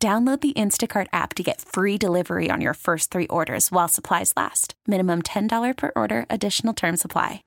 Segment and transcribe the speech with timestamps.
[0.00, 4.32] Download the Instacart app to get free delivery on your first three orders while supplies
[4.36, 4.74] last.
[4.86, 7.42] Minimum $10 per order, additional term supply.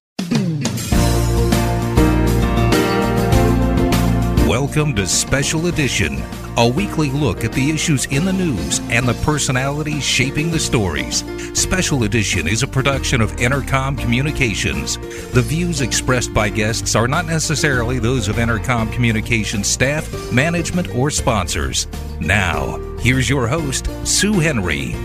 [4.50, 6.18] Welcome to Special Edition,
[6.58, 11.24] a weekly look at the issues in the news and the personalities shaping the stories.
[11.54, 14.98] Special Edition is a production of Entercom Communications.
[15.32, 21.10] The views expressed by guests are not necessarily those of Entercom Communications staff, management, or
[21.10, 21.88] sponsors.
[22.20, 24.96] Now, here's your host, Sue Henry.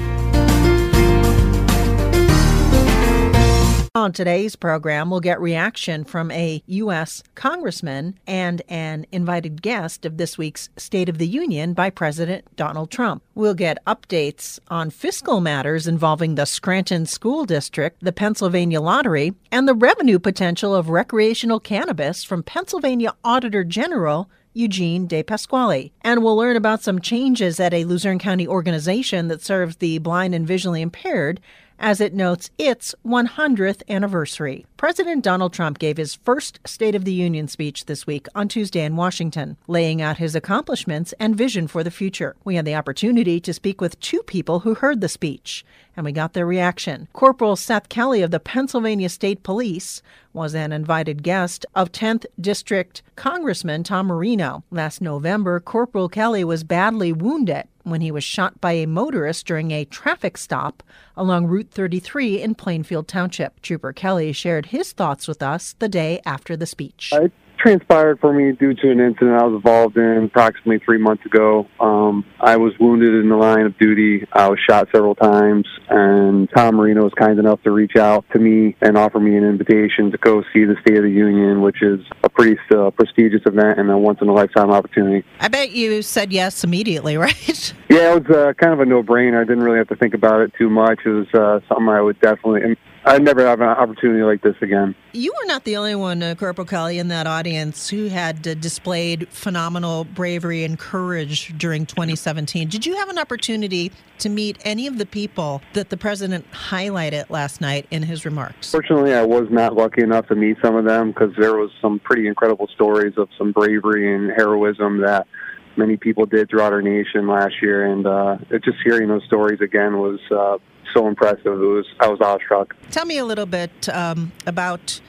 [3.96, 7.22] On today's program, we'll get reaction from a U.S.
[7.34, 12.90] congressman and an invited guest of this week's State of the Union by President Donald
[12.90, 13.22] Trump.
[13.34, 19.66] We'll get updates on fiscal matters involving the Scranton School District, the Pennsylvania Lottery, and
[19.66, 25.90] the revenue potential of recreational cannabis from Pennsylvania Auditor General Eugene DePasquale.
[26.02, 30.34] And we'll learn about some changes at a Luzerne County organization that serves the blind
[30.34, 31.40] and visually impaired
[31.78, 34.66] as it notes its 100th anniversary.
[34.76, 38.84] President Donald Trump gave his first State of the Union speech this week on Tuesday
[38.84, 42.36] in Washington, laying out his accomplishments and vision for the future.
[42.44, 45.64] We had the opportunity to speak with two people who heard the speech,
[45.96, 47.08] and we got their reaction.
[47.12, 53.02] Corporal Seth Kelly of the Pennsylvania State Police was an invited guest of 10th District
[53.16, 54.62] Congressman Tom Marino.
[54.70, 59.70] Last November, Corporal Kelly was badly wounded when he was shot by a motorist during
[59.70, 60.82] a traffic stop
[61.16, 63.60] along Route 33 in Plainfield Township.
[63.62, 67.12] Trooper Kelly shared his thoughts with us the day after the speech.
[67.12, 71.24] It transpired for me due to an incident I was involved in approximately three months
[71.26, 71.66] ago.
[71.80, 74.26] Um, I was wounded in the line of duty.
[74.32, 78.38] I was shot several times, and Tom Marino was kind enough to reach out to
[78.38, 81.82] me and offer me an invitation to go see the State of the Union, which
[81.82, 85.26] is a pretty uh, prestigious event and a once in a lifetime opportunity.
[85.40, 87.74] I bet you said yes immediately, right?
[87.88, 89.40] Yeah, it was uh, kind of a no brainer.
[89.40, 91.00] I didn't really have to think about it too much.
[91.04, 92.76] It was uh, something I would definitely.
[93.08, 94.96] I'd never have an opportunity like this again.
[95.12, 98.54] You were not the only one, uh, Corporal Kelly, in that audience who had uh,
[98.54, 102.68] displayed phenomenal bravery and courage during 2017.
[102.68, 107.30] Did you have an opportunity to meet any of the people that the president highlighted
[107.30, 108.72] last night in his remarks?
[108.72, 112.00] Fortunately, I was not lucky enough to meet some of them because there was some
[112.00, 115.28] pretty incredible stories of some bravery and heroism that
[115.76, 119.98] many people did throughout our nation last year, and uh, just hearing those stories again
[119.98, 120.58] was uh,
[120.96, 121.46] so impressive.
[121.46, 122.74] It was I was awestruck.
[122.90, 125.00] Tell me a little bit um, about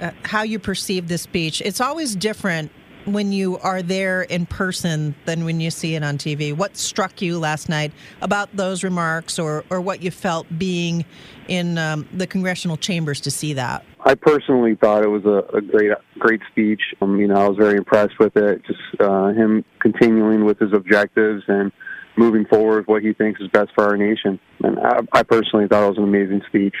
[0.00, 1.60] uh, how you perceive this speech.
[1.64, 2.70] It's always different
[3.04, 6.56] when you are there in person than when you see it on TV.
[6.56, 11.04] What struck you last night about those remarks, or or what you felt being
[11.48, 13.84] in um, the congressional chambers to see that?
[14.04, 16.80] I personally thought it was a, a great, great speech.
[17.00, 18.62] Um, you know, I was very impressed with it.
[18.66, 21.72] Just uh, him continuing with his objectives and
[22.16, 24.38] moving forward what he thinks is best for our nation.
[24.62, 26.74] And I, I personally thought it was an amazing speech.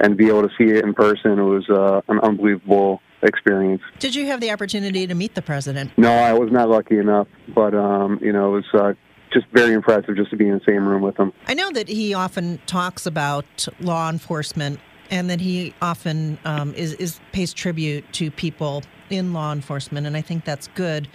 [0.00, 3.82] And to be able to see it in person, it was uh, an unbelievable experience.
[4.00, 5.92] Did you have the opportunity to meet the president?
[5.96, 7.28] No, I was not lucky enough.
[7.54, 8.80] But um, you know, it was.
[8.80, 8.92] Uh,
[9.32, 11.32] just very impressive just to be in the same room with him.
[11.46, 14.78] I know that he often talks about law enforcement
[15.10, 20.16] and that he often um, is, is pays tribute to people in law enforcement, and
[20.16, 21.08] I think that's good.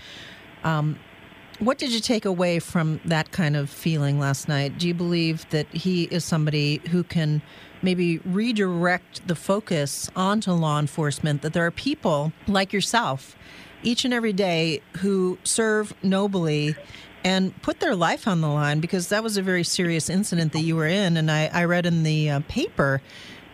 [0.64, 1.00] Um,
[1.60, 4.78] what did you take away from that kind of feeling last night?
[4.78, 7.42] Do you believe that he is somebody who can
[7.82, 11.42] maybe redirect the focus onto law enforcement?
[11.42, 13.36] That there are people like yourself
[13.84, 16.76] each and every day who serve nobly
[17.24, 20.62] and put their life on the line because that was a very serious incident that
[20.62, 21.18] you were in.
[21.18, 23.02] And I, I read in the uh, paper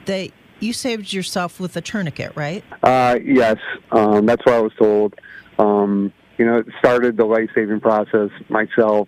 [0.06, 0.30] that
[0.60, 2.64] you saved yourself with a tourniquet, right?
[2.84, 3.58] Uh, yes,
[3.92, 5.14] um, that's what I was told.
[5.58, 9.08] Um, you know, it started the life saving process myself,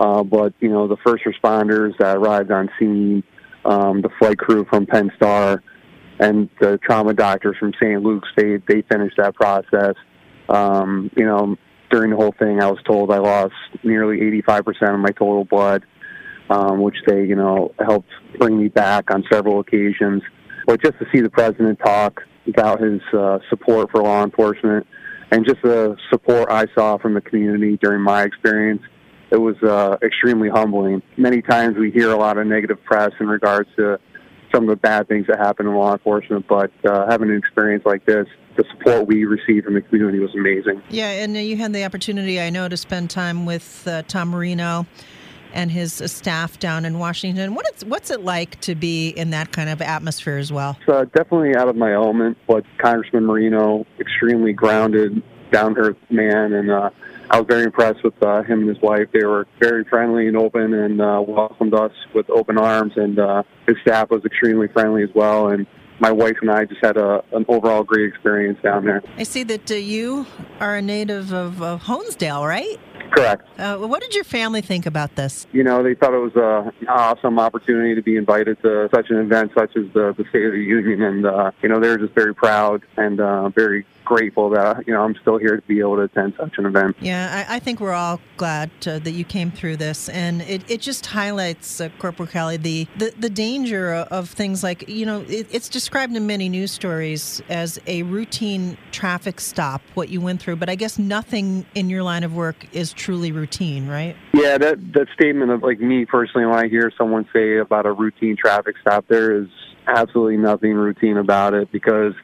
[0.00, 3.22] uh, but you know, the first responders that arrived on scene,
[3.64, 5.62] um, the flight crew from Penn Star,
[6.18, 8.02] and the trauma doctors from St.
[8.02, 9.94] Luke's, they they finished that process.
[10.48, 11.56] Um, you know,
[11.90, 15.84] during the whole thing, I was told I lost nearly 85% of my total blood,
[16.50, 20.22] um, which they, you know, helped bring me back on several occasions.
[20.66, 24.86] But just to see the president talk about his uh, support for law enforcement
[25.30, 28.82] and just the support I saw from the community during my experience,
[29.30, 31.02] it was uh, extremely humbling.
[31.16, 33.98] Many times we hear a lot of negative press in regards to
[34.54, 37.84] some of the bad things that happen in law enforcement, but uh, having an experience
[37.84, 38.26] like this,
[38.56, 40.80] the support we received from the community was amazing.
[40.88, 44.86] Yeah, and you had the opportunity, I know, to spend time with uh, Tom Marino
[45.54, 47.54] and his staff down in Washington.
[47.54, 50.76] What is, what's it like to be in that kind of atmosphere as well?
[50.80, 56.52] It's uh, definitely out of my element, but Congressman Marino, extremely grounded, down earth man,
[56.52, 56.90] and uh,
[57.30, 59.08] I was very impressed with uh, him and his wife.
[59.12, 62.94] They were very friendly and open, and uh, welcomed us with open arms.
[62.96, 65.48] And uh, his staff was extremely friendly as well.
[65.48, 65.66] And
[66.00, 69.02] my wife and I just had a, an overall great experience down there.
[69.16, 70.26] I see that uh, you
[70.60, 72.78] are a native of, of Honesdale, right?
[73.10, 73.46] Correct.
[73.58, 75.46] Uh, what did your family think about this?
[75.52, 79.10] You know, they thought it was a, an awesome opportunity to be invited to such
[79.10, 81.88] an event, such as the, the State of the Union, and uh, you know, they
[81.88, 85.62] were just very proud and uh, very grateful that you know I'm still here to
[85.62, 86.96] be able to attend such an event.
[87.00, 90.68] Yeah, I, I think we're all glad uh, that you came through this, and it,
[90.70, 95.24] it just highlights, uh, Corporal Kelly, the, the, the danger of things like you know
[95.28, 100.40] it, it's described in many news stories as a routine traffic stop what you went
[100.40, 104.16] through, but I guess nothing in your line of work is truly routine, right?
[104.32, 107.92] Yeah, that that statement of like me personally, when I hear someone say about a
[107.92, 109.48] routine traffic stop, there is
[109.86, 112.14] absolutely nothing routine about it because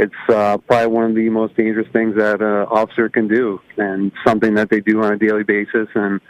[0.00, 4.10] it's uh, probably one of the most dangerous things that an officer can do, and
[4.26, 5.88] something that they do on a daily basis.
[5.94, 6.20] And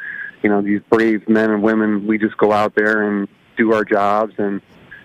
[0.42, 3.84] you know, these brave men and women, we just go out there and do our
[3.84, 4.60] jobs, and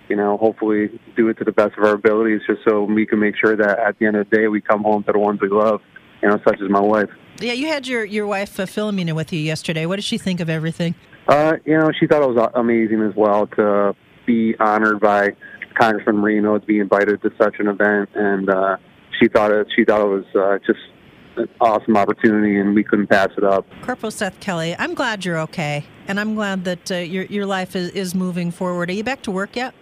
[0.10, 3.20] you know, hopefully do it to the best of our abilities, just so we can
[3.20, 5.40] make sure that at the end of the day, we come home to the ones
[5.40, 5.82] we love.
[6.24, 7.10] You know, such as my wife.
[7.40, 9.86] Yeah, you had your your wife uh, Philomena with you yesterday.
[9.86, 10.96] What did she think of everything?
[11.28, 13.96] Uh, you know, she thought it was amazing as well to
[14.26, 15.36] be honored by
[15.76, 18.78] Congressman Marino to be invited to such an event, and uh,
[19.20, 20.80] she thought it she thought it was uh, just
[21.38, 23.66] an awesome opportunity, and we couldn't pass it up.
[23.82, 27.76] Corporal Seth Kelly, I'm glad you're okay, and I'm glad that uh, your your life
[27.76, 28.90] is, is moving forward.
[28.90, 29.74] Are you back to work yet?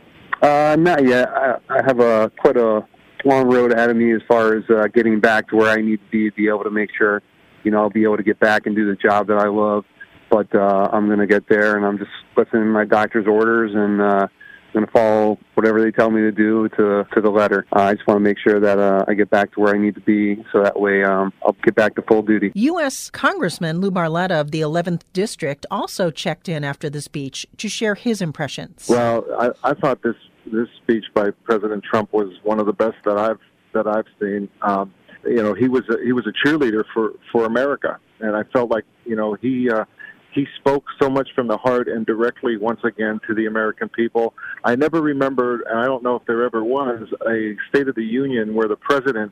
[0.42, 1.30] Uh, not yet.
[1.30, 2.86] I, I have a quite a
[3.26, 5.98] long road ahead of me as far as uh, getting back to where I need
[5.98, 7.22] to be to be able to make sure,
[7.64, 9.86] you know, I'll be able to get back and do the job that I love.
[10.30, 13.72] But uh, I'm going to get there, and I'm just listening to my doctor's orders
[13.74, 14.02] and.
[14.02, 14.28] Uh,
[14.74, 17.66] going to follow whatever they tell me to do to to the letter.
[17.76, 19.78] Uh, I just want to make sure that uh, I get back to where I
[19.78, 22.52] need to be, so that way um, I'll get back to full duty.
[22.56, 23.10] U.S.
[23.10, 27.96] Congressman Lou Barletta of the 11th District also checked in after the speech to share
[27.96, 28.88] his impressions.
[28.90, 30.16] Well, I, I thought this
[30.52, 33.40] this speech by President Trump was one of the best that I've
[33.74, 34.50] that I've seen.
[34.62, 34.94] Um,
[35.26, 38.72] you know, he was a, he was a cheerleader for for America, and I felt
[38.72, 39.70] like you know he.
[39.70, 39.86] Uh,
[40.34, 44.34] he spoke so much from the heart and directly once again to the American people.
[44.64, 48.04] I never remembered, and I don't know if there ever was, a State of the
[48.04, 49.32] Union where the president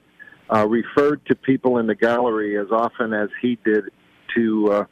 [0.54, 3.86] uh, referred to people in the gallery as often as he did
[4.36, 4.86] to uh,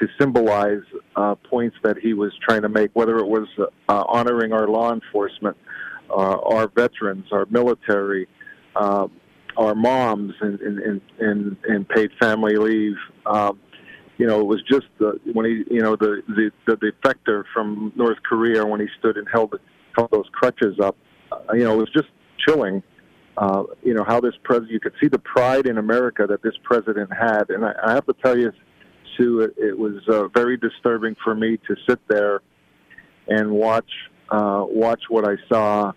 [0.00, 0.82] to symbolize
[1.14, 4.92] uh, points that he was trying to make, whether it was uh, honoring our law
[4.92, 5.56] enforcement,
[6.10, 8.26] uh, our veterans, our military,
[8.74, 9.06] uh,
[9.56, 12.96] our moms and in, in, in paid family leave.
[13.24, 13.60] Um,
[14.16, 17.92] you know, it was just the, when he, you know, the, the, the defector from
[17.96, 19.58] North Korea when he stood and held,
[19.96, 20.96] held those crutches up.
[21.32, 22.08] Uh, you know, it was just
[22.46, 22.82] chilling.
[23.36, 26.54] Uh, you know, how this president, you could see the pride in America that this
[26.62, 27.50] president had.
[27.50, 28.52] And I, I have to tell you,
[29.16, 32.42] Sue, it, it was uh, very disturbing for me to sit there
[33.26, 33.90] and watch,
[34.30, 35.92] uh, watch what I saw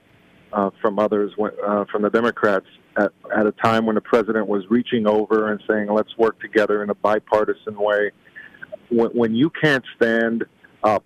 [0.51, 2.65] uh, from others, uh, from the Democrats
[2.97, 6.83] at, at a time when the president was reaching over and saying, let's work together
[6.83, 8.11] in a bipartisan way.
[8.89, 10.45] When, when you can't stand
[10.83, 11.05] up,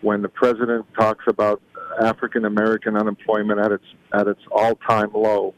[0.00, 1.62] when the president talks about
[2.00, 5.54] African American unemployment at its at its all time low,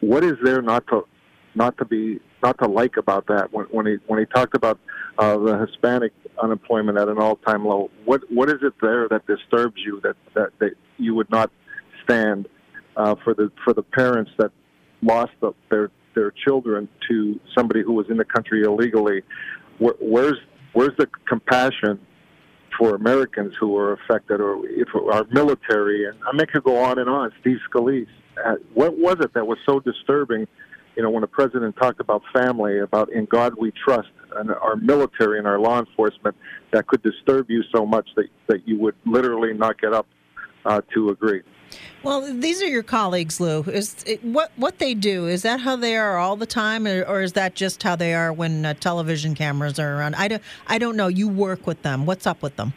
[0.00, 1.06] what is there not to
[1.54, 4.78] not to be not to like about that when, when he when he talked about
[5.18, 7.90] uh, the Hispanic unemployment at an all time low?
[8.04, 11.50] What what is it there that disturbs you that that, that you would not
[12.02, 12.48] stand
[12.96, 14.50] uh, for the for the parents that
[15.02, 19.22] lost the, their their children to somebody who was in the country illegally.
[19.78, 20.38] Where, where's
[20.72, 22.00] where's the compassion
[22.78, 26.06] for Americans who were affected, or if our military?
[26.06, 27.32] And I could go on and on.
[27.40, 28.08] Steve Scalise.
[28.44, 30.46] Uh, what was it that was so disturbing?
[30.94, 34.76] You know, when the president talked about family, about in God we trust, and our
[34.76, 36.36] military and our law enforcement,
[36.72, 40.06] that could disturb you so much that that you would literally not get up
[40.64, 41.42] uh, to agree.
[42.02, 43.62] Well, these are your colleagues, Lou.
[43.62, 45.26] Is it, what what they do?
[45.26, 48.14] Is that how they are all the time, or, or is that just how they
[48.14, 50.14] are when uh, television cameras are around?
[50.14, 51.08] I don't I don't know.
[51.08, 52.06] You work with them.
[52.06, 52.74] What's up with them?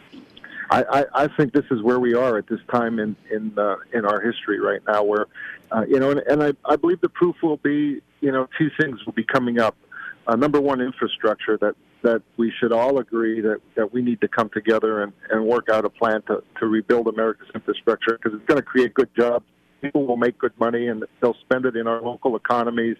[0.72, 3.76] I, I, I think this is where we are at this time in in uh,
[3.92, 5.26] in our history right now, where
[5.72, 8.70] uh, you know, and, and I, I believe the proof will be, you know, two
[8.80, 9.76] things will be coming up.
[10.26, 14.28] Uh, number one, infrastructure that that we should all agree that, that we need to
[14.28, 18.46] come together and, and work out a plan to, to rebuild America's infrastructure because it's
[18.46, 19.44] going to create good jobs.
[19.82, 22.96] People will make good money and they'll spend it in our local economies.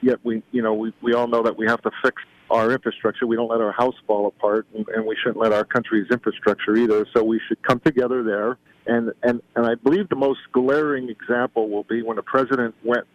[0.00, 3.26] Yet we, you know, we, we all know that we have to fix our infrastructure.
[3.26, 6.76] We don't let our house fall apart, and, and we shouldn't let our country's infrastructure
[6.76, 7.06] either.
[7.14, 8.58] So we should come together there.
[8.86, 13.06] And, and, and I believe the most glaring example will be when the president went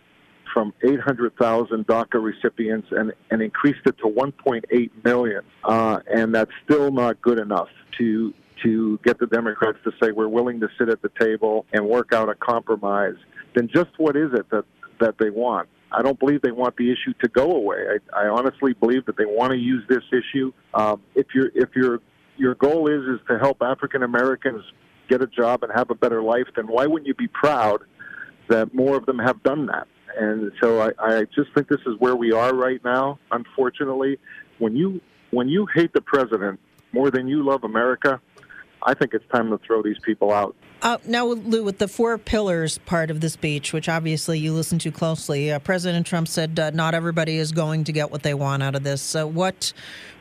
[0.57, 5.43] from 800,000 DACA recipients and, and increased it to 1.8 million.
[5.63, 7.67] Uh, and that's still not good enough
[7.99, 8.33] to
[8.63, 12.11] to get the Democrats to say we're willing to sit at the table and work
[12.11, 13.13] out a compromise.
[13.53, 14.65] Then just what is it that
[14.99, 15.69] that they want?
[15.91, 17.99] I don't believe they want the issue to go away.
[18.11, 20.51] I, I honestly believe that they want to use this issue.
[20.73, 21.99] Um, if your if your
[22.35, 24.63] your goal is is to help African Americans
[25.07, 27.83] get a job and have a better life, then why wouldn't you be proud
[28.49, 29.87] that more of them have done that?
[30.17, 33.19] And so I, I just think this is where we are right now.
[33.31, 34.17] Unfortunately,
[34.59, 36.59] when you when you hate the president
[36.93, 38.19] more than you love America,
[38.81, 40.55] I think it's time to throw these people out.
[40.81, 44.77] Uh, now, Lou, with the four pillars part of the speech, which obviously you listen
[44.79, 48.33] to closely, uh, President Trump said uh, not everybody is going to get what they
[48.33, 49.01] want out of this.
[49.01, 49.73] So, what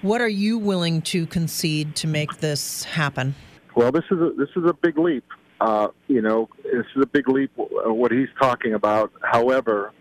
[0.02, 3.34] what are you willing to concede to make this happen?
[3.74, 5.24] Well, this is a, this is a big leap.
[5.60, 7.50] Uh, you know, this is a big leap.
[7.58, 9.10] Uh, what he's talking about.
[9.22, 9.92] However,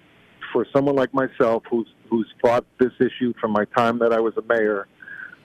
[0.52, 4.34] for someone like myself, who's who's fought this issue from my time that I was
[4.38, 4.88] a mayor,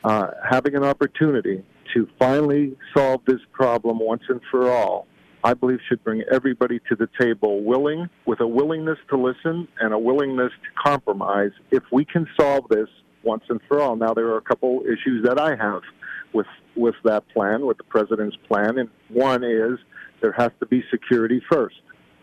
[0.05, 1.65] uh, having an opportunity
[1.95, 5.07] to finally solve this problem once and for all,
[5.43, 9.95] I believe should bring everybody to the table willing, with a willingness to listen and
[9.95, 12.89] a willingness to compromise if we can solve this
[13.23, 13.97] once and for all.
[13.97, 15.83] Now, there are a couple issues that I have
[16.33, 16.47] with,
[16.77, 19.79] with that plan, with the president's plan, and one is
[20.21, 21.77] there has to be security first.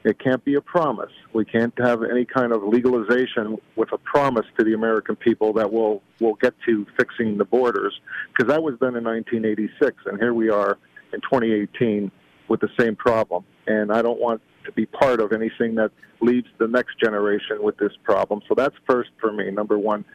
[0.04, 1.12] It can't be a promise.
[1.34, 5.72] We can't have any kind of legalization with a promise to the American people that
[5.72, 8.00] we'll we'll get to fixing the borders
[8.30, 10.78] because that was done in 1986, and here we are
[11.12, 12.10] in 2018
[12.48, 13.44] with the same problem.
[13.66, 17.78] And I don't want to be part of anything that leaves the next generation with
[17.78, 18.42] this problem.
[18.48, 19.50] So that's first for me.
[19.50, 20.06] Number one,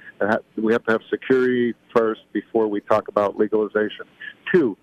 [0.56, 4.06] we have to have security first before we talk about legalization.
[4.52, 4.76] Two,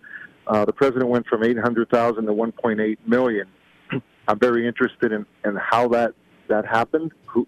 [0.47, 3.47] uh, the president went from 800,000 to 1.8 million.
[4.27, 6.13] I'm very interested in, in how that
[6.49, 7.11] that happened.
[7.27, 7.47] Who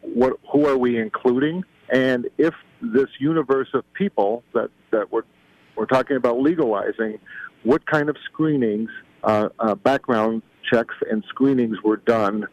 [0.00, 1.64] what who are we including?
[1.92, 5.24] And if this universe of people that that we're
[5.76, 7.18] we're talking about legalizing,
[7.62, 8.88] what kind of screenings,
[9.22, 10.42] uh, uh, background
[10.72, 12.46] checks, and screenings were done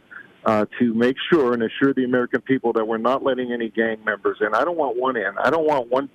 [0.45, 4.03] uh, to make sure and assure the American people that we're not letting any gang
[4.03, 4.53] members in.
[4.53, 5.37] I don't want one in.
[5.37, 6.09] I don't want one.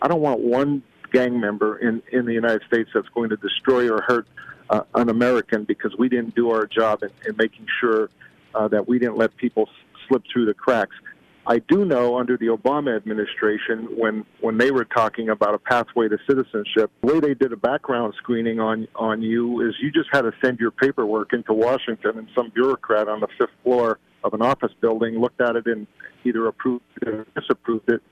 [0.00, 0.82] I don't want one
[1.12, 4.26] gang member in in the United States that's going to destroy or hurt
[4.70, 8.10] uh, un-American because we didn't do our job in, in making sure
[8.54, 9.68] uh, that we didn't let people
[10.08, 10.96] slip through the cracks.
[11.46, 16.08] I do know under the Obama administration, when when they were talking about a pathway
[16.08, 20.08] to citizenship, the way they did a background screening on on you is you just
[20.12, 24.34] had to send your paperwork into Washington, and some bureaucrat on the fifth floor of
[24.34, 25.88] an office building looked at it and
[26.24, 28.02] either approved it or disapproved it,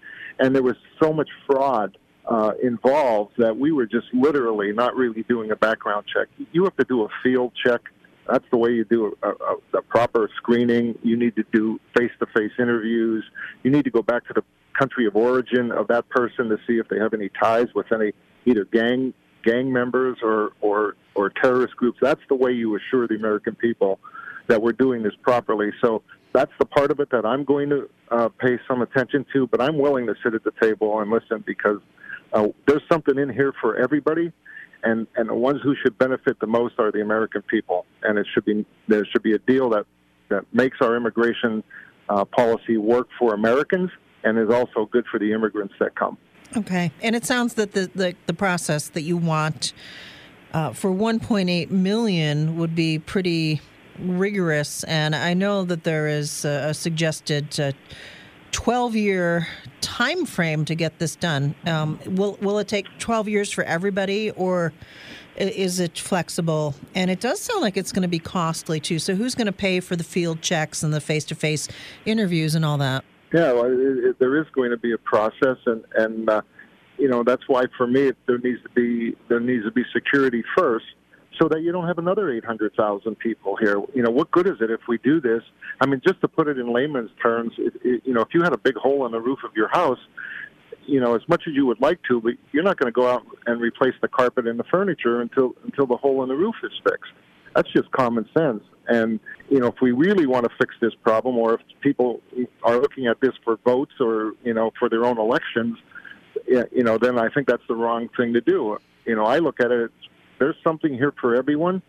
[0.40, 1.96] and there was so much fraud
[2.26, 6.26] uh, involved that we were just literally not really doing a background check.
[6.50, 7.80] You have to do a field check.
[8.30, 10.98] That's the way you do a, a, a proper screening.
[11.02, 13.24] You need to do face-to-face interviews.
[13.62, 14.44] You need to go back to the
[14.78, 18.12] country of origin of that person to see if they have any ties with any
[18.46, 19.12] either gang
[19.44, 21.98] gang members or or or terrorist groups.
[22.00, 23.98] That's the way you assure the American people
[24.46, 25.70] that we're doing this properly.
[25.80, 29.46] So that's the part of it that I'm going to uh, pay some attention to.
[29.46, 31.80] But I'm willing to sit at the table and listen because
[32.32, 34.32] uh, there's something in here for everybody,
[34.82, 37.86] and and the ones who should benefit the most are the American people.
[38.02, 39.86] And it should be there should be a deal that
[40.28, 41.62] that makes our immigration
[42.08, 43.90] uh, policy work for Americans
[44.24, 46.18] and is also good for the immigrants that come.
[46.56, 49.72] Okay, and it sounds that the the, the process that you want
[50.52, 53.60] uh, for 1.8 million would be pretty
[53.98, 57.72] rigorous, and I know that there is a, a suggested uh,
[58.52, 59.48] 12 year
[59.80, 61.54] time frame to get this done.
[61.66, 64.72] Um, will will it take 12 years for everybody, or
[65.36, 66.74] is it flexible?
[66.94, 68.98] And it does sound like it's going to be costly too.
[68.98, 71.68] So who's going to pay for the field checks and the face to face
[72.04, 73.04] interviews and all that?
[73.32, 76.42] Yeah, well, it, it, there is going to be a process, and and uh,
[76.98, 80.42] you know that's why for me there needs to be there needs to be security
[80.56, 80.86] first
[81.40, 83.76] so that you don't have another 800,000 people here.
[83.94, 85.42] You know, what good is it if we do this?
[85.80, 88.42] I mean, just to put it in layman's terms, it, it, you know, if you
[88.42, 89.98] had a big hole in the roof of your house,
[90.86, 93.08] you know, as much as you would like to, but you're not going to go
[93.08, 96.56] out and replace the carpet and the furniture until until the hole in the roof
[96.62, 97.12] is fixed.
[97.54, 98.62] That's just common sense.
[98.88, 102.20] And you know, if we really want to fix this problem, or if people
[102.64, 105.76] are looking at this for votes or you know for their own elections,
[106.46, 108.76] you know, then I think that's the wrong thing to do.
[109.04, 109.90] You know, I look at it.
[110.40, 111.82] There's something here for everyone,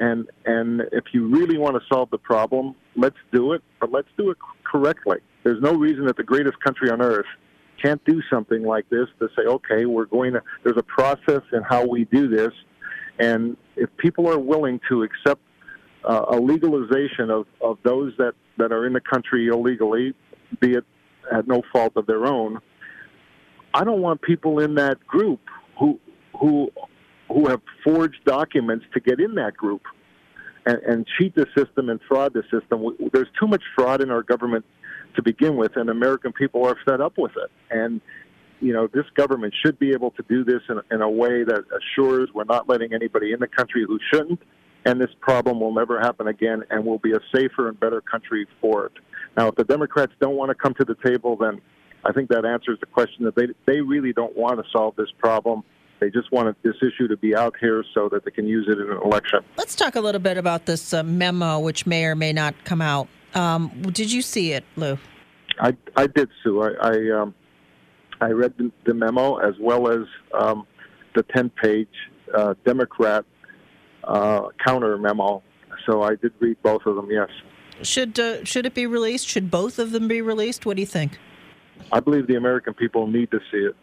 [0.00, 3.62] and and if you really want to solve the problem, let's do it.
[3.80, 5.18] But let's do it correctly.
[5.44, 7.26] There's no reason that the greatest country on earth
[7.80, 10.42] can't do something like this to say, okay, we're going to.
[10.64, 12.52] There's a process in how we do this,
[13.18, 15.42] and if people are willing to accept
[16.04, 20.14] uh, a legalization of, of those that, that are in the country illegally,
[20.60, 20.84] be it
[21.32, 22.58] at no fault of their own,
[23.72, 25.40] I don't want people in that group
[25.78, 25.98] who
[26.38, 26.70] who
[27.28, 29.82] who have forged documents to get in that group
[30.66, 32.96] and, and cheat the system and fraud the system.
[33.12, 34.64] There's too much fraud in our government
[35.16, 37.50] to begin with, and American people are fed up with it.
[37.70, 38.00] And
[38.60, 41.64] you know, this government should be able to do this in, in a way that
[41.76, 44.40] assures we're not letting anybody in the country who shouldn't,
[44.86, 48.46] and this problem will never happen again, and we'll be a safer and better country
[48.60, 48.92] for it.
[49.36, 51.60] Now, if the Democrats don't want to come to the table, then
[52.04, 55.10] I think that answers the question that they they really don't want to solve this
[55.18, 55.64] problem.
[56.00, 58.78] They just want this issue to be out here so that they can use it
[58.78, 59.40] in an election.
[59.56, 62.82] Let's talk a little bit about this uh, memo, which may or may not come
[62.82, 63.08] out.
[63.34, 64.98] Um, did you see it, Lou?
[65.60, 66.62] I, I did, Sue.
[66.62, 67.34] I I, um,
[68.20, 70.66] I read the, the, memo as well as um,
[71.14, 71.88] the ten-page
[72.36, 73.24] uh, Democrat
[74.04, 75.42] uh, counter memo.
[75.86, 77.10] So I did read both of them.
[77.10, 77.28] Yes.
[77.82, 79.26] Should uh, should it be released?
[79.26, 80.64] Should both of them be released?
[80.64, 81.18] What do you think?
[81.92, 83.76] I believe the American people need to see it.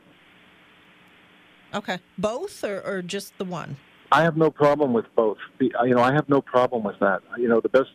[1.73, 3.77] Okay, both or, or just the one?
[4.11, 5.37] I have no problem with both.
[5.59, 7.21] You know, I have no problem with that.
[7.37, 7.89] You know, the best,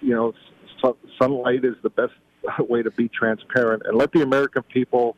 [0.00, 0.32] you know,
[1.20, 2.14] sunlight is the best
[2.58, 5.16] way to be transparent, and let the American people,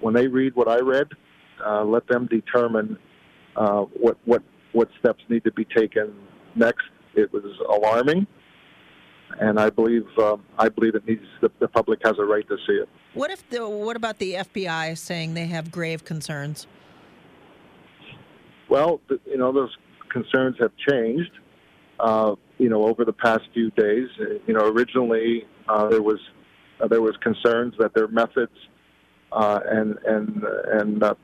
[0.00, 1.08] when they read what I read,
[1.64, 2.98] uh, let them determine
[3.56, 6.12] uh, what what what steps need to be taken
[6.54, 6.84] next.
[7.14, 8.26] It was alarming
[9.40, 12.56] and I believe uh, I believe it needs the, the, public has a right to
[12.66, 12.88] see it.
[13.14, 16.66] What if the, what about the FBI saying they have grave concerns?
[18.68, 19.74] Well, you know those
[20.10, 21.30] concerns have changed.
[21.98, 24.08] Uh, you know over the past few days.
[24.46, 26.20] You know originally uh, there was
[26.80, 28.52] uh, there was concerns that their methods
[29.32, 31.14] uh, and and and uh,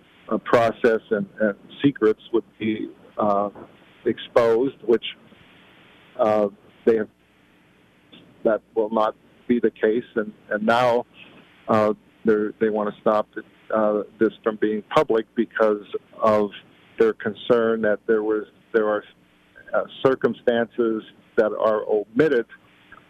[0.45, 2.89] process and, and, secrets would be
[4.07, 5.05] exposed, which
[6.87, 7.09] they have
[8.45, 9.15] that will not
[9.49, 11.05] be the case, and and now
[11.69, 11.93] uh,
[12.25, 13.29] they want to stop
[13.75, 15.87] uh, this from being public because
[16.23, 16.51] of
[16.99, 19.05] their concern that there was there are
[19.73, 21.03] uh, circumstances
[21.37, 22.47] that are omitted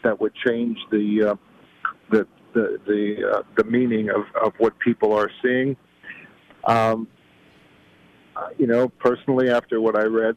[0.02, 1.34] that would change the uh,
[2.10, 5.76] the the the, uh, the meaning of, of what people are seeing.
[6.66, 7.08] Um,
[8.36, 10.36] uh, you know, personally, after what I read,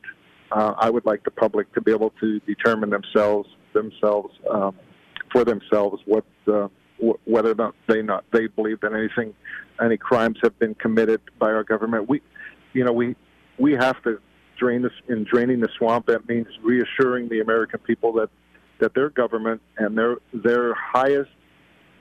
[0.51, 4.75] uh, I would like the public to be able to determine themselves themselves um,
[5.31, 6.25] for themselves what
[7.25, 9.33] whether or not they not they believe that anything
[9.83, 12.10] any crimes have been committed by our government.
[12.10, 12.21] We,
[12.73, 13.15] you know, we
[13.57, 14.19] we have to
[14.57, 16.07] drain this in draining the swamp.
[16.07, 18.29] That means reassuring the American people that
[18.79, 21.31] that their government and their their highest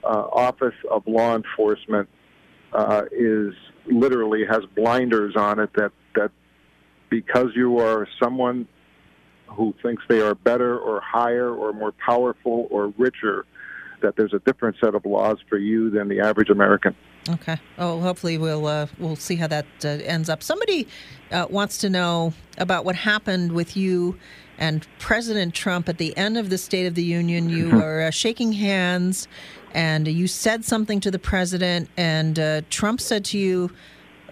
[0.05, 2.09] uh, office of law enforcement
[2.73, 3.55] uh, is
[3.87, 5.71] literally has blinders on it.
[5.75, 6.31] That that
[7.11, 8.69] because you are someone
[9.47, 13.47] who thinks they are better or higher or more powerful or richer,
[14.03, 16.95] that there's a different set of laws for you than the average American.
[17.29, 17.59] Okay.
[17.79, 20.43] Oh, hopefully we'll uh, we'll see how that uh, ends up.
[20.43, 20.87] Somebody
[21.31, 24.19] uh, wants to know about what happened with you
[24.59, 27.49] and President Trump at the end of the State of the Union.
[27.51, 27.79] You mm-hmm.
[27.79, 29.29] were uh, shaking hands,
[29.75, 33.71] and you said something to the president, and uh, Trump said to you,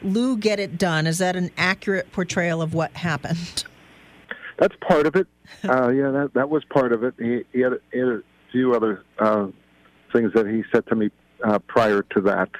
[0.02, 3.64] "Lou, get it done." Is that an accurate portrayal of what happened?
[4.58, 5.26] that's part of it.
[5.64, 7.14] Uh, yeah, that that was part of it.
[7.18, 9.48] He, he, had, he had, a few other uh,
[10.12, 11.10] things that he said to me
[11.42, 12.50] uh, prior to that.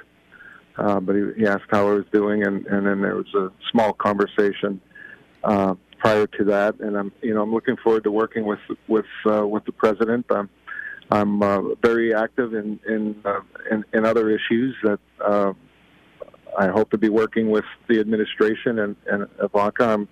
[0.77, 3.51] Uh, but he, he asked how I was doing, and, and then there was a
[3.71, 4.81] small conversation
[5.43, 6.79] uh, prior to that.
[6.79, 10.25] And I'm, you know, I'm looking forward to working with with uh, with the president.
[10.29, 10.49] I'm,
[11.11, 15.53] I'm uh, very active in in, uh, in in other issues that uh,
[16.57, 19.85] I hope to be working with the administration and, and Ivanka.
[19.85, 20.07] I'm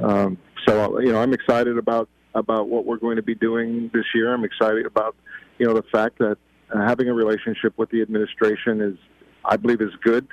[0.00, 4.04] um, so you know, I'm excited about about what we're going to be doing this
[4.14, 4.32] year.
[4.32, 5.16] I'm excited about
[5.58, 6.38] you know the fact that
[6.72, 8.98] having a relationship with the administration is,
[9.48, 10.26] I believe, is good.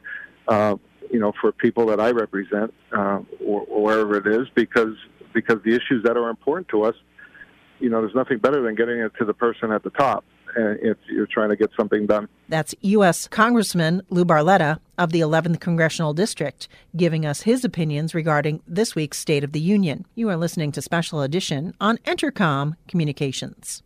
[0.47, 0.75] Uh,
[1.11, 4.95] you know, for people that I represent, uh, or, or wherever it is, because
[5.33, 6.95] because the issues that are important to us,
[7.79, 10.23] you know, there's nothing better than getting it to the person at the top.
[10.57, 12.29] If you're trying to get something done.
[12.47, 13.27] That's U.S.
[13.27, 19.19] Congressman Lou Barletta of the 11th Congressional District giving us his opinions regarding this week's
[19.19, 20.05] State of the Union.
[20.15, 23.83] You are listening to Special Edition on Entercom Communications.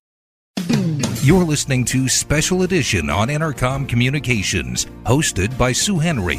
[1.22, 6.38] You're listening to Special Edition on Entercom Communications, hosted by Sue Henry.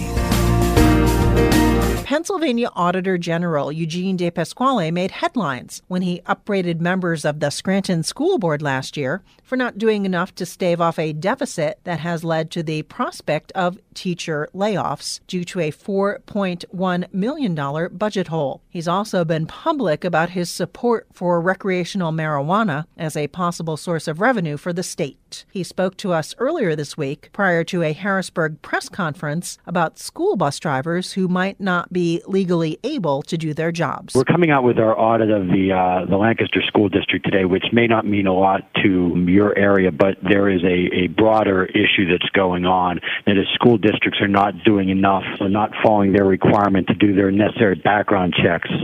[2.06, 8.38] Pennsylvania Auditor General Eugene DePasquale made headlines when he upbraided members of the Scranton School
[8.38, 12.50] Board last year for not doing enough to stave off a deficit that has led
[12.50, 18.62] to the prospect of teacher layoffs due to a $4.1 million budget hole.
[18.70, 24.20] He's also been public about his support for recreational marijuana as a possible source of
[24.20, 25.44] revenue for the state.
[25.50, 30.36] He spoke to us earlier this week prior to a Harrisburg press conference about school
[30.36, 34.14] bus drivers who might not be legally able to do their jobs.
[34.14, 37.66] We're coming out with our audit of the uh, the Lancaster School District today, which
[37.72, 42.06] may not mean a lot to your area, but there is a, a broader issue
[42.10, 46.24] that's going on that is school districts are not doing enough, are not following their
[46.24, 48.34] requirement to do their necessary background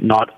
[0.02, 0.30] Not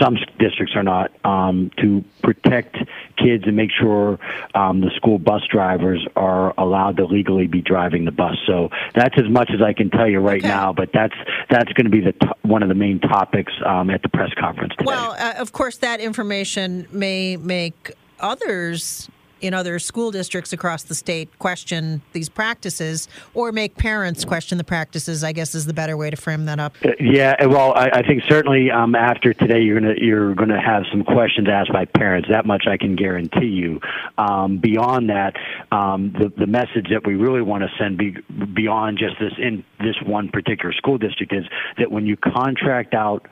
[0.00, 2.76] some districts are not um, to protect
[3.16, 4.18] kids and make sure
[4.54, 8.36] um, the school bus drivers are allowed to legally be driving the bus.
[8.46, 10.48] So that's as much as I can tell you right okay.
[10.48, 10.72] now.
[10.72, 11.14] But that's
[11.50, 14.30] that's going to be the to- one of the main topics um, at the press
[14.38, 14.86] conference today.
[14.86, 19.08] Well, uh, of course, that information may make others
[19.40, 24.64] in other school districts across the state question these practices or make parents question the
[24.64, 26.74] practices i guess is the better way to frame that up.
[26.84, 30.60] Uh, yeah well i, I think certainly um, after today you're going to you're to
[30.60, 32.28] have some questions asked by parents.
[32.30, 33.80] That much i can guarantee you.
[34.18, 35.34] Um, beyond that
[35.70, 38.16] um, the, the message that we really want to send be,
[38.54, 41.44] beyond just this in this one particular school district is
[41.78, 43.26] that when you contract out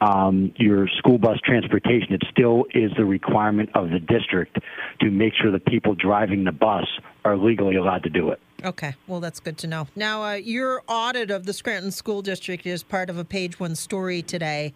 [0.00, 4.58] um, your school bus transportation it still is the requirement of the district
[5.00, 6.86] to make sure the people driving the bus
[7.24, 8.40] are legally allowed to do it.
[8.64, 9.86] Okay, well, that's good to know.
[9.94, 13.76] Now, uh, your audit of the Scranton School District is part of a page one
[13.76, 14.74] story today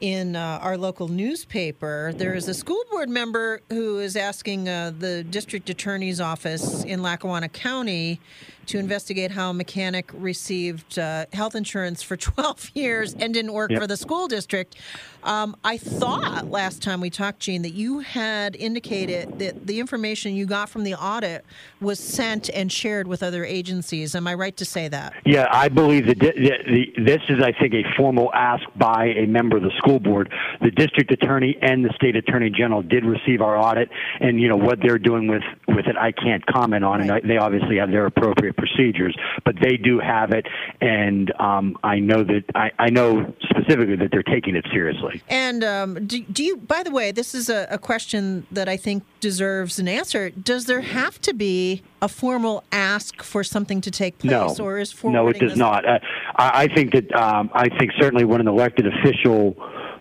[0.00, 2.12] in uh, our local newspaper.
[2.14, 7.02] There is a school board member who is asking uh, the district attorney's office in
[7.02, 8.20] Lackawanna County
[8.66, 13.70] to investigate how a mechanic received uh, health insurance for 12 years and didn't work
[13.70, 13.80] yep.
[13.80, 14.76] for the school district.
[15.24, 20.34] Um, I thought last time we talked, Gene, that you had indicated that the information
[20.34, 21.44] you got from the audit
[21.80, 24.14] was sent and shared with other agencies.
[24.14, 25.14] Am I right to say that?
[25.24, 29.64] Yeah, I believe that this is, I think, a formal ask by a member of
[29.64, 30.32] the school board.
[30.60, 34.56] The district attorney and the state attorney general did receive our audit, and you know
[34.56, 37.02] what they're doing with with it, I can't comment on, right.
[37.02, 40.46] and I, they obviously have their appropriate procedures, but they do have it,
[40.80, 45.22] and um, I know that I, I, know specifically that they're taking it seriously.
[45.28, 46.56] And um, do, do, you?
[46.56, 50.30] By the way, this is a, a question that I think deserves an answer.
[50.30, 54.64] Does there have to be a formal ask for something to take place, no.
[54.64, 55.84] or is no, it does not.
[55.86, 55.98] Uh,
[56.36, 59.56] I, I think that um, I think certainly when an elected official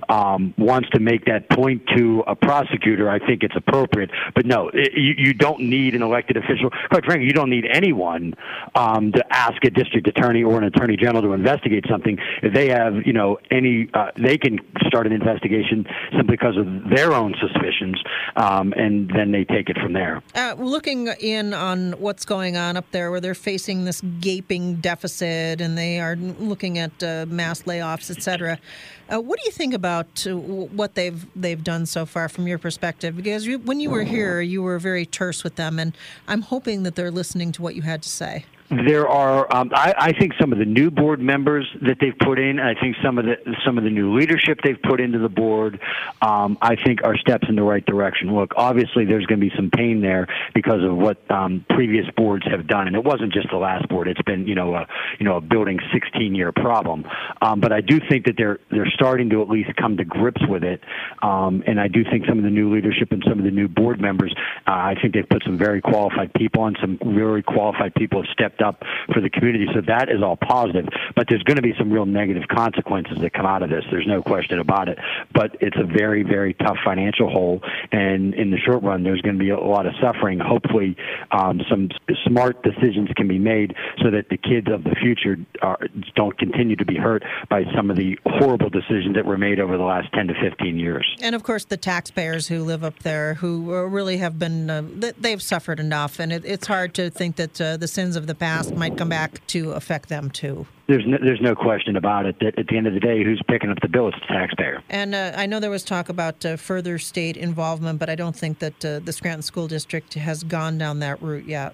[0.10, 4.10] um, wants to make that point to a prosecutor, I think it's appropriate.
[4.34, 6.70] But no, it, you, you don't need an elected official.
[6.90, 8.34] Quite frankly, you don't need anyone
[8.76, 12.18] um, to ask a district attorney or an attorney general to investigate something.
[12.44, 16.68] If they have, you know, any, uh, they can start an investigation simply because of
[16.90, 17.98] their own suspicions,
[18.36, 20.22] um, and then they take it from there.
[20.34, 25.62] Uh, looking in on what's going on up there, where they're facing this gaping deficit,
[25.62, 28.60] and they are looking at uh, mass layoffs, et cetera.
[29.08, 32.58] Uh, what do you think about uh, what they've they've done so far from your
[32.58, 33.16] perspective?
[33.16, 35.96] Because you, when you were here, you were very terse with them, and
[36.28, 38.46] I'm hoping that they're listening to what you had to say.
[38.70, 42.40] There are, um, I, I think, some of the new board members that they've put
[42.40, 42.60] in.
[42.60, 45.80] I think some of the some of the new leadership they've put into the board.
[46.20, 48.34] Um, I think are steps in the right direction.
[48.34, 52.44] Look, obviously, there's going to be some pain there because of what um, previous boards
[52.50, 54.08] have done, and it wasn't just the last board.
[54.08, 54.88] It's been, you know, a
[55.20, 57.06] you know a building 16 year problem.
[57.44, 60.42] Um, but I do think that they're they're starting to at least come to grips
[60.50, 60.82] with it,
[61.22, 63.68] um, and I do think some of the new leadership and some of the new
[63.68, 64.34] board members.
[64.66, 66.76] Uh, I think they've put some very qualified people on.
[66.82, 69.68] Some very qualified people have stepped up for the community.
[69.74, 70.88] So that is all positive.
[71.16, 73.84] But there's going to be some real negative consequences that come out of this.
[73.92, 74.98] There's no question about it.
[75.34, 77.62] But it's a very, very tough financial hole.
[77.92, 80.40] And in the short run, there's going to be a lot of suffering.
[80.40, 80.96] Hopefully,
[81.32, 81.90] um, some
[82.26, 85.80] smart decisions can be made so that the kids of the future are,
[86.16, 89.78] don't continue to be hurt by some of the horrible decisions that were made over
[89.78, 91.16] the last 10 to 15 years.
[91.22, 94.84] And of course, the taxpayers who live up there who really have been, uh,
[95.20, 96.20] they've suffered enough.
[96.20, 98.45] And it, it's hard to think that uh, the sins of the past
[98.76, 100.66] might come back to affect them too.
[100.88, 103.42] There's no, there's no question about it that at the end of the day, who's
[103.48, 104.08] picking up the bill?
[104.10, 104.84] It's the taxpayer.
[104.90, 108.36] And uh, I know there was talk about uh, further state involvement, but I don't
[108.36, 111.74] think that uh, the Scranton School District has gone down that route yet.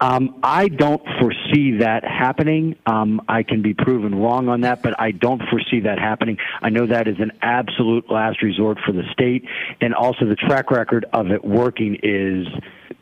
[0.00, 2.76] Um, I don't foresee that happening.
[2.86, 6.36] Um, I can be proven wrong on that, but I don't foresee that happening.
[6.62, 9.44] I know that is an absolute last resort for the state,
[9.80, 12.46] and also the track record of it working is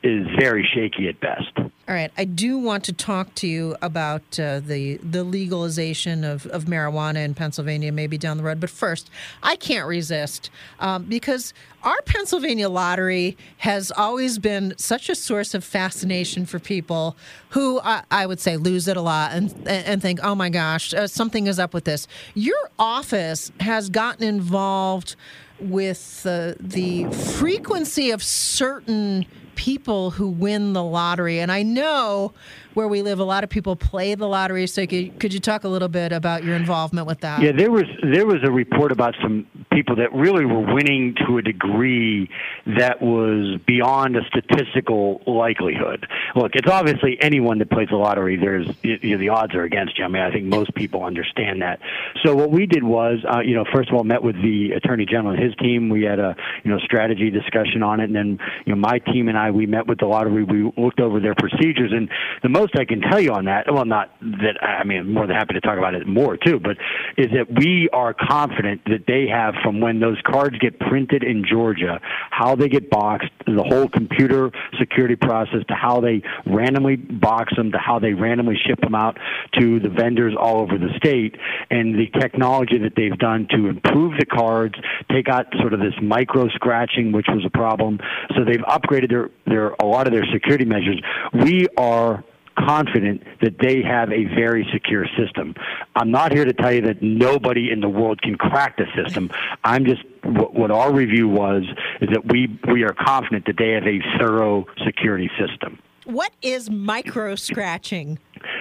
[0.03, 1.53] is very shaky at best.
[1.57, 6.47] All right, I do want to talk to you about uh, the the legalization of,
[6.47, 8.61] of marijuana in Pennsylvania, maybe down the road.
[8.61, 9.11] But first,
[9.43, 15.65] I can't resist um, because our Pennsylvania lottery has always been such a source of
[15.65, 17.17] fascination for people
[17.51, 20.95] who I, I would say lose it a lot and and think, oh my gosh,
[20.95, 22.07] uh, something is up with this.
[22.35, 25.17] Your office has gotten involved
[25.61, 29.27] with uh, the frequency of certain
[29.63, 31.39] people who win the lottery.
[31.39, 32.33] And I know
[32.75, 34.67] where we live, a lot of people play the lottery.
[34.67, 37.43] So could, could you talk a little bit about your involvement with that?
[37.43, 41.39] Yeah, there was there was a report about some people that really were winning to
[41.39, 42.29] a degree
[42.67, 46.07] that was beyond a statistical likelihood.
[46.35, 48.37] Look, it's obviously anyone that plays the lottery.
[48.37, 50.05] There's you know, the odds are against you.
[50.05, 51.81] I mean, I think most people understand that.
[52.25, 55.07] So what we did was, uh, you know, first of all, met with the attorney
[55.07, 55.89] general and his team.
[55.89, 59.29] We had a you know strategy discussion on it, and then you know my team
[59.29, 60.45] and I we met with the lottery.
[60.45, 62.09] We looked over their procedures, and
[62.43, 65.13] the most most I can tell you on that, well, not that I mean, I'm
[65.13, 66.77] more than happy to talk about it more too, but
[67.17, 71.45] is that we are confident that they have from when those cards get printed in
[71.45, 77.53] Georgia, how they get boxed, the whole computer security process, to how they randomly box
[77.57, 79.19] them, to how they randomly ship them out
[79.59, 81.35] to the vendors all over the state,
[81.71, 84.75] and the technology that they've done to improve the cards,
[85.11, 87.99] take out sort of this micro scratching, which was a problem.
[88.37, 91.01] So they've upgraded their their a lot of their security measures.
[91.33, 92.25] We are
[92.59, 95.55] confident that they have a very secure system.
[95.97, 99.31] I'm not here to tell you that nobody in the world can crack the system.
[99.65, 101.65] I'm just what our review was
[102.01, 105.79] is that we we are confident that they have a thorough security system.
[106.05, 108.19] What is micro scratching?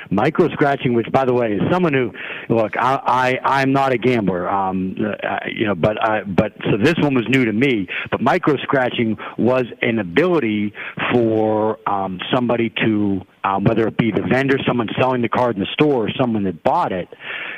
[0.09, 2.11] Micro scratching, which by the way is someone who
[2.49, 6.77] look, I, I I'm not a gambler, um, uh, you know, but I, but so
[6.77, 7.87] this one was new to me.
[8.09, 10.73] But micro scratching was an ability
[11.13, 15.61] for um, somebody to um, whether it be the vendor, someone selling the card in
[15.61, 17.07] the store, or someone that bought it,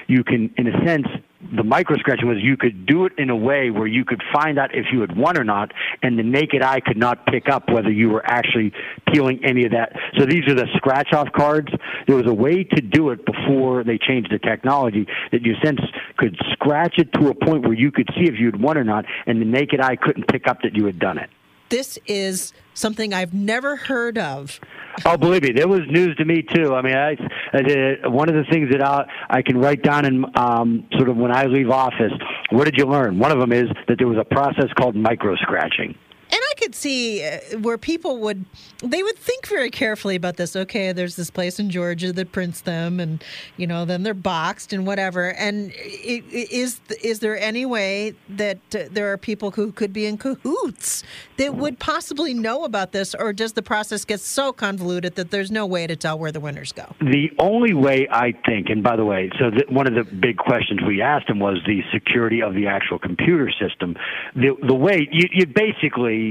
[0.07, 1.07] you can, in a sense,
[1.55, 4.57] the micro scratching was you could do it in a way where you could find
[4.57, 5.71] out if you had won or not,
[6.01, 8.71] and the naked eye could not pick up whether you were actually
[9.11, 9.91] peeling any of that.
[10.17, 11.67] So these are the scratch off cards.
[12.07, 15.79] There was a way to do it before they changed the technology that you sense
[16.17, 19.05] could scratch it to a point where you could see if you'd won or not,
[19.25, 21.29] and the naked eye couldn't pick up that you had done it.
[21.69, 24.59] This is something I've never heard of.
[25.05, 26.75] oh, believe me, there was news to me too.
[26.75, 27.17] I mean, I,
[27.51, 31.09] I did, one of the things that I, I can write down and um, sort
[31.09, 32.11] of when I leave office.
[32.51, 33.17] What did you learn?
[33.17, 35.95] One of them is that there was a process called micro scratching.
[36.33, 38.43] And I could see uh, where people would
[38.83, 40.55] they would think very carefully about this.
[40.55, 43.23] Okay, there's this place in Georgia that prints them, and
[43.55, 45.29] you know, then they're boxed and whatever.
[45.33, 50.17] And is is there any way that uh, there are people who could be in
[50.17, 51.03] cahoots
[51.37, 55.51] that would possibly know about this, or does the process get so convoluted that there's
[55.51, 56.95] no way to tell where the winners go?
[56.99, 60.37] The only way I think, and by the way, so th- one of the big
[60.37, 63.95] questions we asked him was the security of the actual computer system.
[64.35, 66.22] The the way you, you basically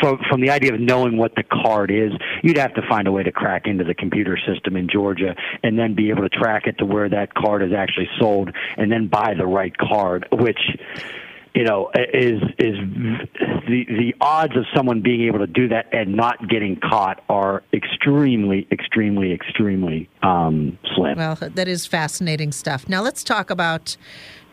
[0.00, 3.12] from, from the idea of knowing what the card is, you'd have to find a
[3.12, 6.66] way to crack into the computer system in Georgia and then be able to track
[6.66, 10.60] it to where that card is actually sold and then buy the right card, which
[11.54, 12.76] you know, is is
[13.68, 17.62] the the odds of someone being able to do that and not getting caught are
[17.72, 21.16] extremely, extremely, extremely um, slim.
[21.16, 22.88] Well, that is fascinating stuff.
[22.88, 23.96] Now let's talk about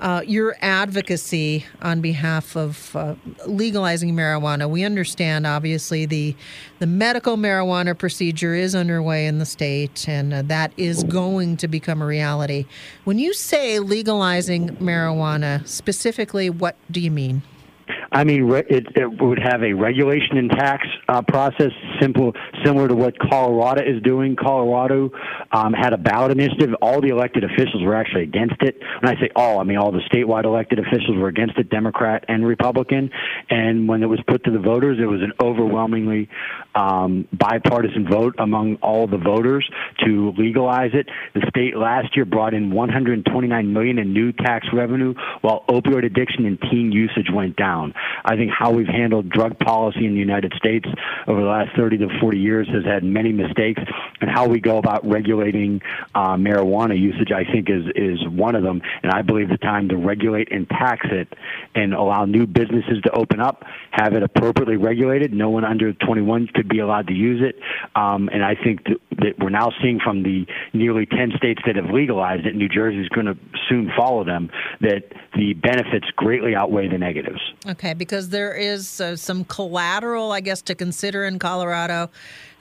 [0.01, 3.13] uh, your advocacy on behalf of uh,
[3.45, 4.67] legalizing marijuana.
[4.67, 6.35] We understand, obviously, the
[6.79, 11.67] the medical marijuana procedure is underway in the state, and uh, that is going to
[11.67, 12.65] become a reality.
[13.03, 17.43] When you say legalizing marijuana, specifically, what do you mean?
[18.13, 21.71] I mean, it, it would have a regulation and tax uh, process
[22.01, 24.35] simple, similar to what Colorado is doing.
[24.35, 25.11] Colorado
[25.53, 26.75] um, had a ballot initiative.
[26.81, 28.77] All the elected officials were actually against it.
[29.01, 32.25] When I say all, I mean all the statewide elected officials were against it, Democrat
[32.27, 33.11] and Republican.
[33.49, 36.27] And when it was put to the voters, it was an overwhelmingly
[36.75, 39.69] um, bipartisan vote among all the voters
[40.05, 41.07] to legalize it.
[41.33, 46.45] The state last year brought in 129 million in new tax revenue, while opioid addiction
[46.45, 47.93] and teen usage went down.
[48.25, 50.87] I think how we've handled drug policy in the United States
[51.27, 53.81] over the last 30 to 40 years has had many mistakes,
[54.19, 55.81] and how we go about regulating
[56.15, 58.81] uh, marijuana usage, I think, is is one of them.
[59.03, 61.33] And I believe the time to regulate and tax it
[61.75, 65.33] and allow new businesses to open up, have it appropriately regulated.
[65.33, 67.59] No one under 21 could be allowed to use it.
[67.95, 71.75] Um, and I think that, that we're now seeing from the nearly 10 states that
[71.75, 73.37] have legalized it, New Jersey is going to
[73.69, 74.49] soon follow them,
[74.81, 77.41] that the benefits greatly outweigh the negatives.
[77.67, 77.90] Okay.
[77.91, 82.09] Okay, because there is uh, some collateral, I guess, to consider in Colorado.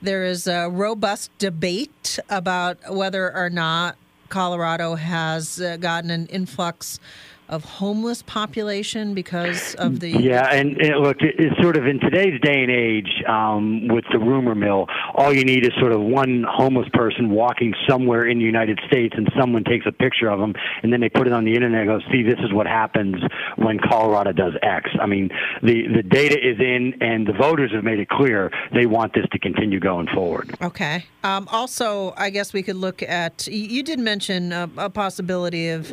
[0.03, 3.97] There is a robust debate about whether or not
[4.29, 6.99] Colorado has uh, gotten an influx
[7.51, 12.41] of homeless population because of the yeah and, and look it's sort of in today's
[12.41, 16.45] day and age um, with the rumor mill all you need is sort of one
[16.49, 20.55] homeless person walking somewhere in the united states and someone takes a picture of them
[20.83, 23.17] and then they put it on the internet and go see this is what happens
[23.57, 24.89] when colorado does x.
[25.01, 25.31] I mean
[25.63, 29.27] the the data is in and the voters have made it clear they want this
[29.33, 30.55] to continue going forward.
[30.63, 31.05] Okay.
[31.25, 35.93] Um, also i guess we could look at you did mention a, a possibility of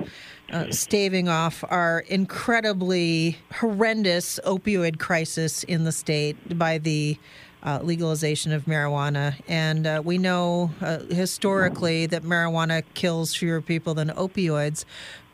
[0.52, 7.18] uh, staving off our incredibly horrendous opioid crisis in the state by the
[7.64, 9.36] uh, legalization of marijuana.
[9.48, 14.86] And uh, we know uh, historically that marijuana kills fewer people than opioids.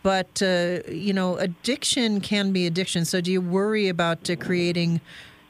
[0.02, 3.06] But, uh, you know, addiction can be addiction.
[3.06, 5.00] So do you worry about uh, creating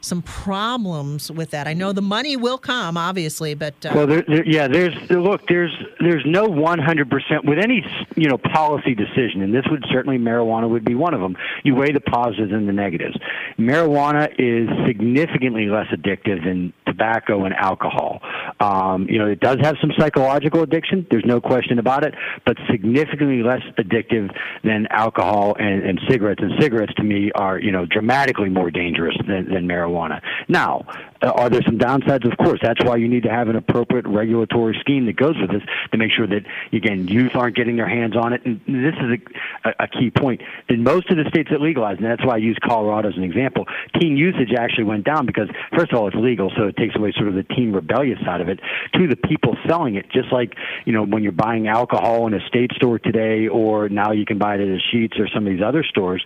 [0.04, 1.66] some problems with that.
[1.66, 5.46] I know the money will come, obviously, but uh, well, there, there, yeah, there's look,
[5.48, 7.84] there's there's no 100 percent with any
[8.16, 11.36] you know policy decision, and this would certainly marijuana would be one of them.
[11.64, 13.16] You weigh the positives and the negatives.
[13.58, 18.20] Marijuana is significantly less addictive than tobacco and alcohol.
[18.60, 21.06] Um, you know, it does have some psychological addiction.
[21.10, 22.14] There's no question about it,
[22.44, 24.30] but significantly less addictive
[24.62, 26.42] than alcohol and, and cigarettes.
[26.42, 30.20] And cigarettes, to me, are you know dramatically more dangerous than, than marijuana marijuana.
[30.48, 30.84] Now,
[31.22, 32.30] uh, are there some downsides?
[32.30, 32.60] Of course.
[32.62, 35.98] That's why you need to have an appropriate regulatory scheme that goes with this to
[35.98, 38.44] make sure that, again, youth aren't getting their hands on it.
[38.44, 39.20] And this is
[39.64, 40.42] a, a key point.
[40.68, 43.24] In most of the states that legalize, and that's why I use Colorado as an
[43.24, 43.66] example,
[43.98, 47.12] teen usage actually went down because, first of all, it's legal, so it takes away
[47.16, 48.60] sort of the teen rebellious side of it.
[48.94, 50.54] Two, the people selling it, just like,
[50.84, 54.38] you know, when you're buying alcohol in a state store today, or now you can
[54.38, 56.24] buy it at a Sheetz or some of these other stores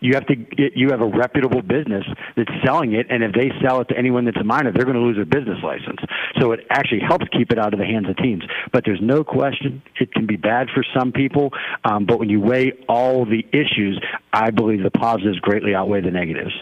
[0.00, 0.36] you have to
[0.74, 2.04] you have a reputable business
[2.36, 4.96] that's selling it, and if they sell it to anyone that's a minor, they're going
[4.96, 6.00] to lose their business license.
[6.40, 8.42] So it actually helps keep it out of the hands of teens.
[8.72, 11.52] But there's no question it can be bad for some people.
[11.84, 14.00] Um, but when you weigh all the issues,
[14.32, 16.52] I believe the positives greatly outweigh the negatives.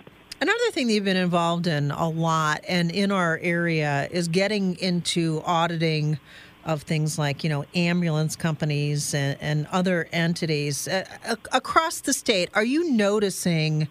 [0.41, 4.77] Another thing that you've been involved in a lot and in our area is getting
[4.79, 6.19] into auditing
[6.65, 11.05] of things like you know ambulance companies and, and other entities uh,
[11.53, 12.51] across the state.
[12.55, 13.89] Are you noticing?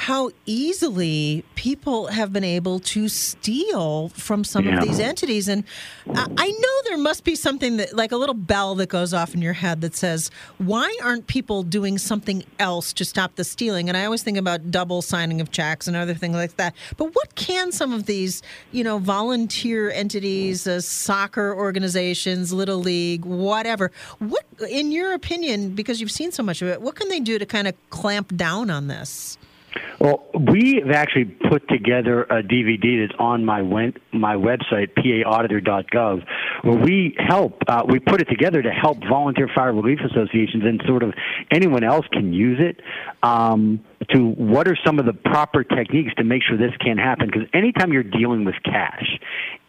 [0.00, 4.78] How easily people have been able to steal from some yeah.
[4.78, 5.46] of these entities.
[5.46, 5.62] And
[6.08, 9.42] I know there must be something that, like a little bell that goes off in
[9.42, 13.90] your head that says, why aren't people doing something else to stop the stealing?
[13.90, 16.74] And I always think about double signing of checks and other things like that.
[16.96, 23.26] But what can some of these, you know, volunteer entities, uh, soccer organizations, Little League,
[23.26, 27.20] whatever, what, in your opinion, because you've seen so much of it, what can they
[27.20, 29.36] do to kind of clamp down on this?
[30.00, 33.62] Well, we've actually put together a DVD that's on my
[34.12, 36.24] my website, paauditor.gov,
[36.62, 37.62] where we help.
[37.68, 41.12] Uh, we put it together to help volunteer fire relief associations and sort of
[41.50, 42.80] anyone else can use it.
[43.22, 47.26] Um, to what are some of the proper techniques to make sure this can't happen?
[47.26, 49.18] Because anytime you're dealing with cash,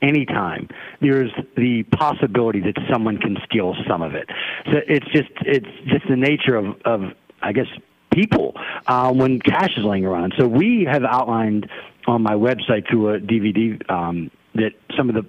[0.01, 0.69] anytime
[1.01, 4.29] there's the possibility that someone can steal some of it.
[4.65, 7.01] So it's just it's just the nature of of
[7.41, 7.67] I guess
[8.11, 8.53] people
[8.87, 10.33] uh, when cash is laying around.
[10.37, 11.69] So we have outlined
[12.07, 15.25] on my website through a DVD um, that some of the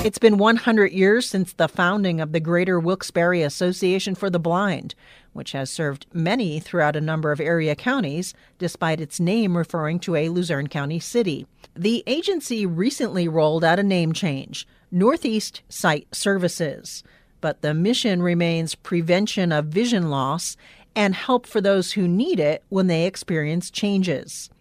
[0.06, 4.94] It's been 100 years since the founding of the Greater Wilkes-Barre Association for the Blind,
[5.34, 10.16] which has served many throughout a number of area counties, despite its name referring to
[10.16, 11.48] a Luzerne County city.
[11.76, 17.04] The agency recently rolled out a name change Northeast Sight Services,
[17.42, 20.56] but the mission remains prevention of vision loss
[20.96, 24.52] and help for those who need it when they experience changes.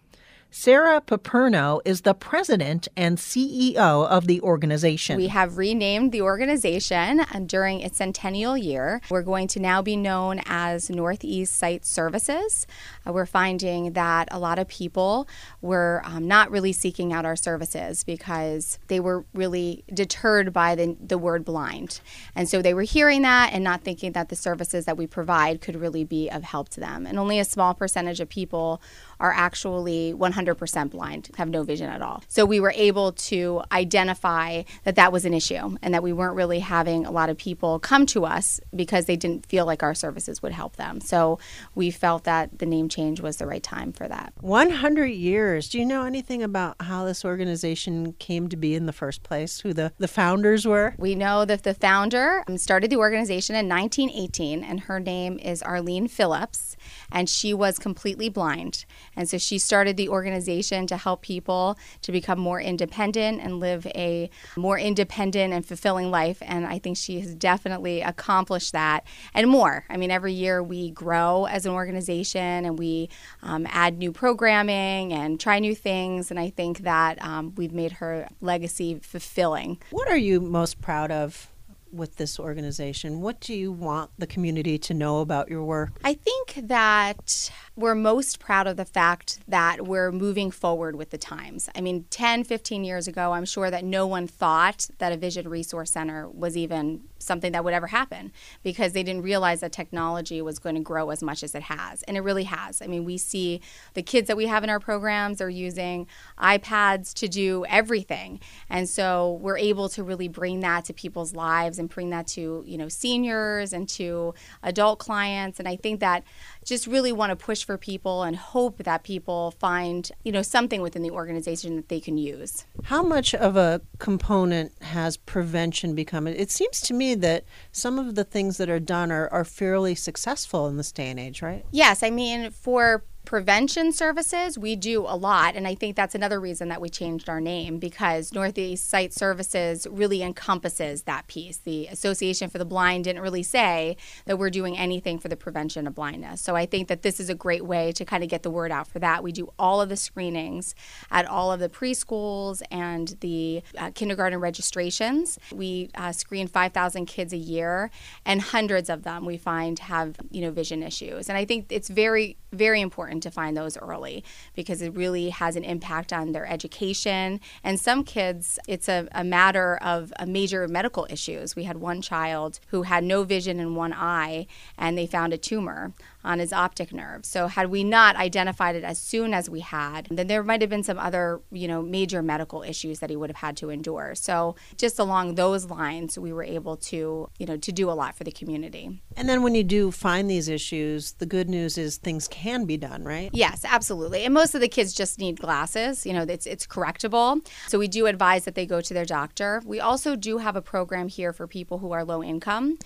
[0.57, 3.75] Sarah Paperno is the president and CEO
[4.07, 5.17] of the organization.
[5.17, 9.01] We have renamed the organization during its centennial year.
[9.09, 12.67] We're going to now be known as Northeast Sight Services.
[13.05, 15.27] Uh, we're finding that a lot of people
[15.61, 20.95] were um, not really seeking out our services because they were really deterred by the,
[21.05, 21.99] the word blind.
[22.33, 25.59] And so they were hearing that and not thinking that the services that we provide
[25.59, 27.05] could really be of help to them.
[27.05, 28.81] And only a small percentage of people
[29.19, 32.23] are actually 100% blind, have no vision at all.
[32.27, 36.35] So we were able to identify that that was an issue and that we weren't
[36.35, 39.95] really having a lot of people come to us because they didn't feel like our
[39.95, 41.01] services would help them.
[41.01, 41.39] So
[41.73, 44.33] we felt that the name change was the right time for that.
[44.41, 45.69] 100 years.
[45.69, 49.61] Do you know anything about how this organization came to be in the first place?
[49.61, 50.95] Who the, the founders were?
[50.97, 56.07] We know that the founder started the organization in 1918, and her name is Arlene
[56.07, 56.75] Phillips,
[57.11, 58.85] and she was completely blind.
[59.15, 63.85] And so she started the organization to help people to become more independent and live
[63.87, 66.37] a more independent and fulfilling life.
[66.41, 69.85] And I think she has definitely accomplished that and more.
[69.89, 73.09] I mean, every year we grow as an organization and we
[73.41, 76.31] um, add new programming and try new things.
[76.31, 79.79] And I think that um, we've made her legacy fulfilling.
[79.91, 81.49] What are you most proud of
[81.95, 83.21] with this organization?
[83.21, 85.93] What do you want the community to know about your work?
[86.03, 91.17] I think that we're most proud of the fact that we're moving forward with the
[91.17, 91.69] times.
[91.75, 95.49] I mean, 10, 15 years ago, I'm sure that no one thought that a Vision
[95.49, 98.31] Resource Center was even something that would ever happen
[98.63, 102.03] because they didn't realize that technology was going to grow as much as it has.
[102.03, 102.81] And it really has.
[102.81, 103.61] I mean, we see
[103.93, 106.07] the kids that we have in our programs are using
[106.39, 108.39] iPads to do everything.
[108.69, 112.63] And so we're able to really bring that to people's lives and bring that to,
[112.65, 114.33] you know, seniors and to
[114.63, 115.59] adult clients.
[115.59, 116.23] And I think that
[116.63, 120.81] just really want to push for people and hope that people find, you know, something
[120.81, 122.65] within the organization that they can use.
[122.83, 126.27] How much of a component has prevention become?
[126.27, 129.95] It seems to me that some of the things that are done are, are fairly
[129.95, 131.65] successful in this day and age, right?
[131.71, 132.03] Yes.
[132.03, 135.55] I mean, for prevention services, we do a lot.
[135.55, 139.87] And I think that's another reason that we changed our name because Northeast Sight Services
[139.89, 141.57] really encompasses that piece.
[141.57, 145.87] The Association for the Blind didn't really say that we're doing anything for the prevention
[145.87, 146.41] of blindness.
[146.41, 148.71] So I think that this is a great way to kind of get the word
[148.71, 149.23] out for that.
[149.23, 150.75] We do all of the screenings
[151.11, 155.39] at all of the preschools and the uh, kindergarten registrations.
[155.51, 157.89] We uh, screen 5,000 kids a year,
[158.25, 161.29] and hundreds of them we find have you know vision issues.
[161.29, 164.23] And I think it's very very important to find those early
[164.55, 167.39] because it really has an impact on their education.
[167.63, 171.55] And some kids, it's a, a matter of a major medical issues.
[171.55, 174.47] We had one child who had no vision in one eye,
[174.77, 175.93] and they found a tumor
[176.25, 177.25] on his optic nerve.
[177.25, 180.69] So had we not identified it as soon as we had, then there might have
[180.69, 184.15] been some other, you know, major medical issues that he would have had to endure.
[184.15, 188.17] So just along those lines, we were able to, you know, to do a lot
[188.17, 189.01] for the community.
[189.15, 192.77] And then when you do find these issues, the good news is things can be
[192.77, 193.29] done, right?
[193.33, 194.23] Yes, absolutely.
[194.25, 196.05] And most of the kids just need glasses.
[196.05, 197.45] You know, it's it's correctable.
[197.67, 199.61] So we do advise that they go to their doctor.
[199.65, 202.77] We also do have a program here for people who are low income.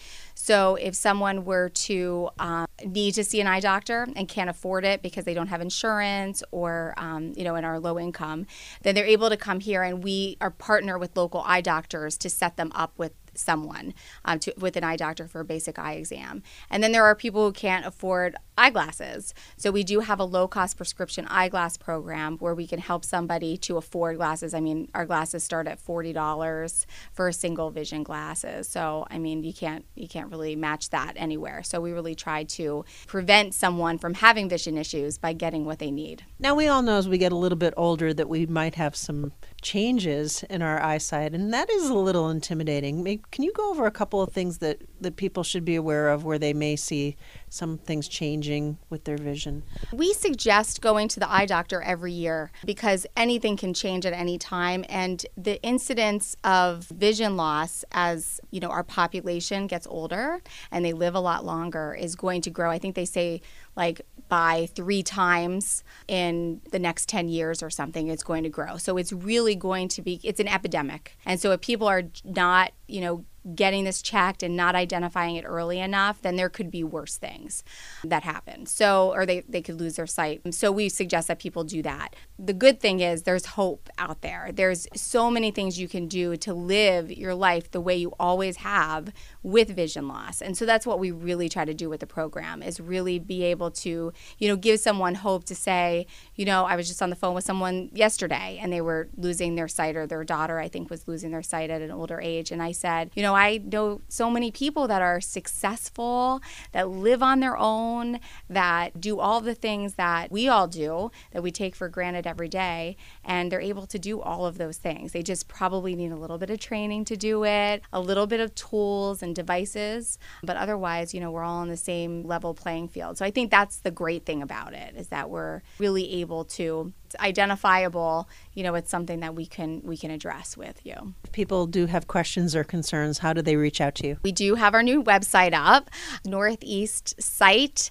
[0.42, 4.86] So if someone were to um, need to see an eye doctor and can't afford
[4.86, 8.48] it because they don't have insurance or um, you know and are low income,
[8.84, 12.30] then they're able to come here and we are partner with local eye doctors to
[12.30, 13.94] set them up with someone
[14.26, 16.44] um, to, with an eye doctor for a basic eye exam.
[16.70, 19.34] And then there are people who can't afford eyeglasses.
[19.58, 23.58] So we do have a low cost prescription eyeglass program where we can help somebody
[23.58, 24.54] to afford glasses.
[24.54, 28.68] I mean, our glasses start at $40 for single vision glasses.
[28.68, 31.64] So, I mean, you can't you can't really match that anywhere.
[31.64, 35.92] So we really try to prevent someone from having vision issues by getting what they
[35.92, 36.26] need.
[36.38, 38.96] Now, we all know as we get a little bit older that we might have
[38.96, 39.32] some
[39.62, 43.04] changes in our eyesight, and that is a little intimidating.
[43.32, 46.24] Can you go over a couple of things that, that people should be aware of
[46.24, 47.16] where they may see
[47.50, 49.64] some things changing with their vision?
[49.94, 54.40] We suggest going to the eye doctor every year because anything can change at any
[54.40, 60.84] time and the incidence of vision loss as, you know, our population gets older and
[60.84, 62.72] they live a lot longer is going to grow.
[62.72, 63.42] I think they say
[63.76, 68.78] like by 3 times in the next 10 years or something it's going to grow.
[68.78, 71.18] So it's really going to be it's an epidemic.
[71.26, 73.26] And so if people are not, you know,
[73.56, 77.64] getting this checked and not identifying it early enough, then there could be worse things
[78.04, 78.66] that happen.
[78.66, 80.42] So, or they, they could lose their sight.
[80.54, 82.16] So, we suggest that people do that.
[82.38, 84.50] The good thing is there's hope out there.
[84.54, 88.58] There's so many things you can do to live your life the way you always
[88.58, 89.12] have
[89.42, 90.42] with vision loss.
[90.42, 93.44] And so that's what we really try to do with the program is really be
[93.44, 97.10] able to, you know, give someone hope to say, you know, I was just on
[97.10, 100.68] the phone with someone yesterday and they were losing their sight or their daughter I
[100.68, 103.58] think was losing their sight at an older age and I said, you know, I
[103.58, 106.42] know so many people that are successful,
[106.74, 108.20] that live on their own,
[108.50, 112.50] that do all the things that we all do that we take for granted every
[112.50, 115.14] day and they're able to do all of those things.
[115.14, 118.42] They just probably need a little bit of training to do it, a little bit
[118.42, 122.88] of tools and devices, but otherwise, you know, we're all on the same level playing
[122.88, 123.18] field.
[123.18, 126.94] So I think that's the great thing about it is that we're really able to
[127.20, 131.66] identifiable you know it's something that we can we can address with you if people
[131.66, 134.74] do have questions or concerns how do they reach out to you we do have
[134.74, 135.90] our new website up
[136.26, 137.90] northeast sight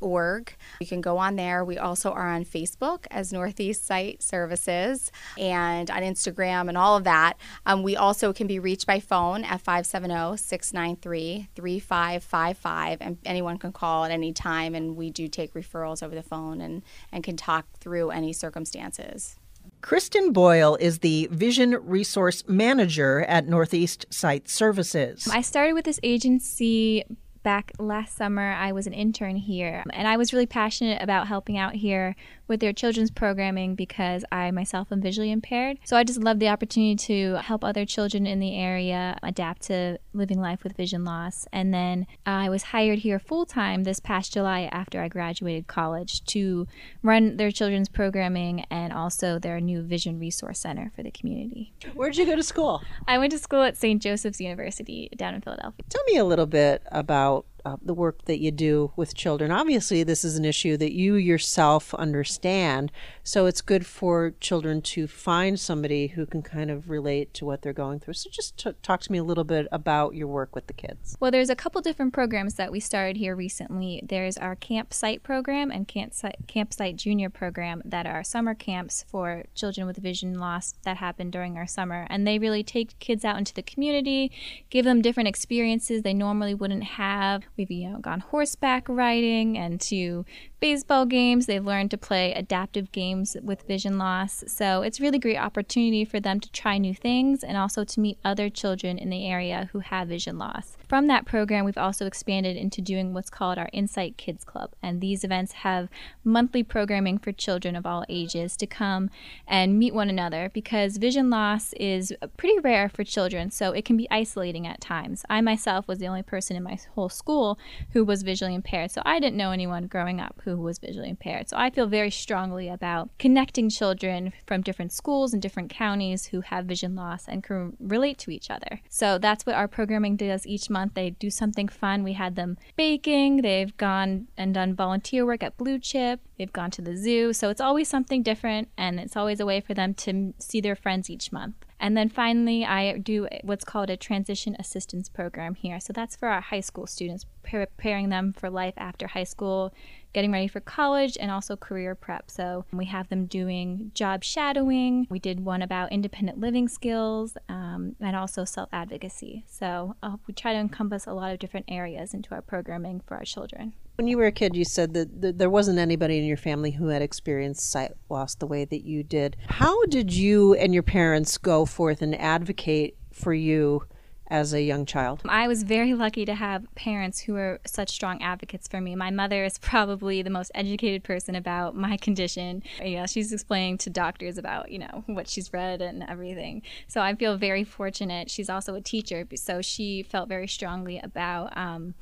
[0.00, 0.54] org.
[0.80, 1.64] You can go on there.
[1.64, 7.04] We also are on Facebook as Northeast Sight Services and on Instagram and all of
[7.04, 7.34] that.
[7.66, 13.72] Um, we also can be reached by phone at 570 693 3555, and anyone can
[13.72, 14.74] call at any time.
[14.74, 19.36] And we do take referrals over the phone and, and can talk through any circumstances.
[19.80, 25.28] Kristen Boyle is the Vision Resource Manager at Northeast Sight Services.
[25.30, 27.04] I started with this agency
[27.44, 28.52] back last summer.
[28.52, 32.16] I was an intern here, and I was really passionate about helping out here
[32.46, 35.78] with their children's programming because I myself am visually impaired.
[35.84, 39.98] So I just love the opportunity to help other children in the area adapt to
[40.12, 41.46] living life with vision loss.
[41.52, 46.24] And then I was hired here full time this past July after I graduated college
[46.26, 46.66] to
[47.02, 51.72] run their children's programming and also their new Vision Resource Center for the community.
[51.94, 52.82] Where did you go to school?
[53.06, 54.02] I went to school at St.
[54.02, 55.84] Joseph's University down in Philadelphia.
[55.88, 59.50] Tell me a little bit about uh, the work that you do with children.
[59.50, 62.92] Obviously, this is an issue that you yourself understand,
[63.22, 67.62] so it's good for children to find somebody who can kind of relate to what
[67.62, 68.14] they're going through.
[68.14, 71.16] So, just t- talk to me a little bit about your work with the kids.
[71.20, 74.02] Well, there's a couple different programs that we started here recently.
[74.06, 79.86] There's our Campsite program and Campsite, Campsite Junior program that are summer camps for children
[79.86, 83.54] with vision loss that happen during our summer, and they really take kids out into
[83.54, 84.30] the community,
[84.70, 89.80] give them different experiences they normally wouldn't have We've you know gone horseback riding and
[89.82, 90.24] to
[90.60, 91.46] baseball games.
[91.46, 94.44] They've learned to play adaptive games with vision loss.
[94.46, 98.18] So it's really great opportunity for them to try new things and also to meet
[98.24, 100.76] other children in the area who have vision loss.
[100.94, 104.76] From that program, we've also expanded into doing what's called our Insight Kids Club.
[104.80, 105.88] And these events have
[106.22, 109.10] monthly programming for children of all ages to come
[109.44, 113.96] and meet one another because vision loss is pretty rare for children, so it can
[113.96, 115.24] be isolating at times.
[115.28, 117.58] I myself was the only person in my whole school
[117.90, 121.48] who was visually impaired, so I didn't know anyone growing up who was visually impaired.
[121.48, 126.42] So I feel very strongly about connecting children from different schools and different counties who
[126.42, 128.80] have vision loss and can relate to each other.
[128.88, 130.83] So that's what our programming does each month.
[130.92, 132.04] They do something fun.
[132.04, 136.70] We had them baking, they've gone and done volunteer work at Blue Chip, they've gone
[136.72, 137.32] to the zoo.
[137.32, 140.76] So it's always something different and it's always a way for them to see their
[140.76, 141.54] friends each month.
[141.84, 145.78] And then finally, I do what's called a transition assistance program here.
[145.80, 149.74] So that's for our high school students, preparing them for life after high school,
[150.14, 152.30] getting ready for college, and also career prep.
[152.30, 155.06] So we have them doing job shadowing.
[155.10, 159.44] We did one about independent living skills um, and also self advocacy.
[159.46, 163.18] So uh, we try to encompass a lot of different areas into our programming for
[163.18, 163.74] our children.
[163.96, 166.88] When you were a kid, you said that, there wasn't anybody in your family who
[166.88, 169.36] had experienced sight loss the way that you did.
[169.46, 173.84] How did you and your parents go forth and advocate for you
[174.28, 175.22] as a young child?
[175.28, 178.96] I was very lucky to have parents who were such strong advocates for me.
[178.96, 182.64] My mother is probably the most educated person about my condition.
[182.82, 186.62] Yeah, she's explaining to doctors about, you know, what she's read and everything.
[186.88, 188.28] So I feel very fortunate.
[188.28, 191.94] She's also a teacher, so she felt very strongly about um,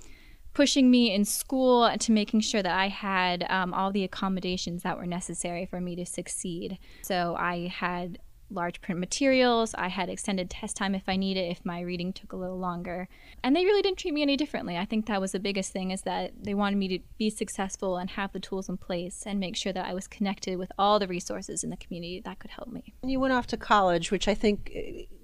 [0.54, 4.96] pushing me in school to making sure that I had um, all the accommodations that
[4.96, 6.78] were necessary for me to succeed.
[7.02, 8.18] So I had
[8.52, 9.74] large print materials.
[9.74, 13.08] I had extended test time if I needed, if my reading took a little longer.
[13.42, 14.76] And they really didn't treat me any differently.
[14.76, 17.96] I think that was the biggest thing is that they wanted me to be successful
[17.96, 20.98] and have the tools in place and make sure that I was connected with all
[20.98, 22.94] the resources in the community that could help me.
[23.02, 24.70] You went off to college, which I think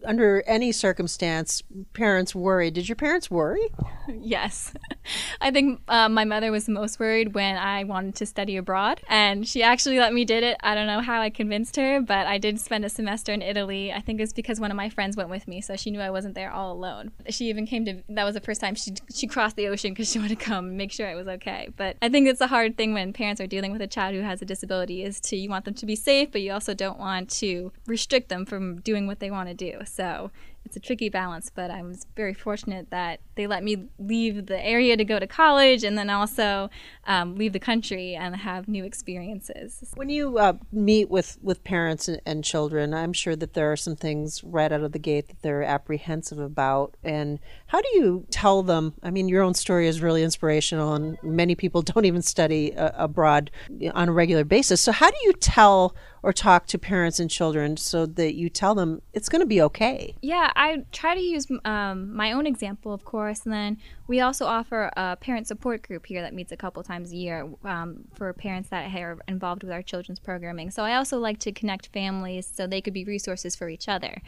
[0.05, 2.71] under any circumstance parents worry.
[2.71, 3.69] Did your parents worry?
[4.09, 4.73] yes.
[5.41, 9.47] I think uh, my mother was most worried when I wanted to study abroad and
[9.47, 10.57] she actually let me did it.
[10.63, 13.93] I don't know how I convinced her, but I did spend a semester in Italy.
[13.93, 16.11] I think it's because one of my friends went with me, so she knew I
[16.11, 17.13] wasn't there all alone.
[17.29, 18.03] She even came to.
[18.09, 20.77] That was the first time she she crossed the ocean because she wanted to come
[20.77, 21.69] make sure I was okay.
[21.77, 24.23] But I think it's a hard thing when parents are dealing with a child who
[24.23, 26.99] has a disability is to you want them to be safe, but you also don't
[26.99, 29.79] want to restrict them from doing what they want to do.
[29.89, 30.31] So
[30.69, 34.63] it's a tricky balance, but I was very fortunate that they let me leave the
[34.63, 36.69] area to go to college and then also
[37.07, 39.93] um, leave the country and have new experiences.
[39.95, 43.97] When you uh, meet with, with parents and, children, I'm sure that there are some
[43.97, 46.97] things right out of the gate that they're apprehensive about.
[47.03, 48.93] And how do you tell them?
[49.03, 52.91] I mean, your own story is really inspirational, and many people don't even study uh,
[52.95, 53.51] abroad
[53.93, 54.81] on a regular basis.
[54.81, 58.75] So, how do you tell or talk to parents and children so that you tell
[58.75, 60.15] them it's going to be okay?
[60.23, 64.47] Yeah, I try to use um, my own example, of course, and then we also
[64.47, 68.33] offer a parent support group here that meets a couple times a year um, for
[68.33, 70.71] parents that are involved with our children's programming.
[70.71, 74.23] So I also like to connect families so they could be resources for each other.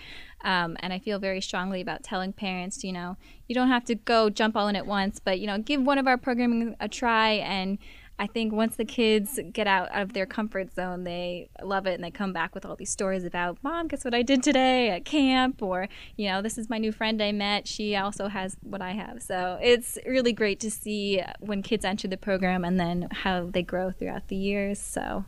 [0.44, 3.16] Um, and I feel very strongly about telling parents, you know,
[3.48, 5.98] you don't have to go jump all in at once, but you know, give one
[5.98, 7.78] of our programming a try and
[8.20, 12.04] I think once the kids get out of their comfort zone, they love it and
[12.04, 15.06] they come back with all these stories about, Mom, guess what I did today at
[15.06, 15.62] camp?
[15.62, 17.66] Or, you know, this is my new friend I met.
[17.66, 19.22] She also has what I have.
[19.22, 23.62] So it's really great to see when kids enter the program and then how they
[23.62, 24.78] grow throughout the years.
[24.78, 25.24] So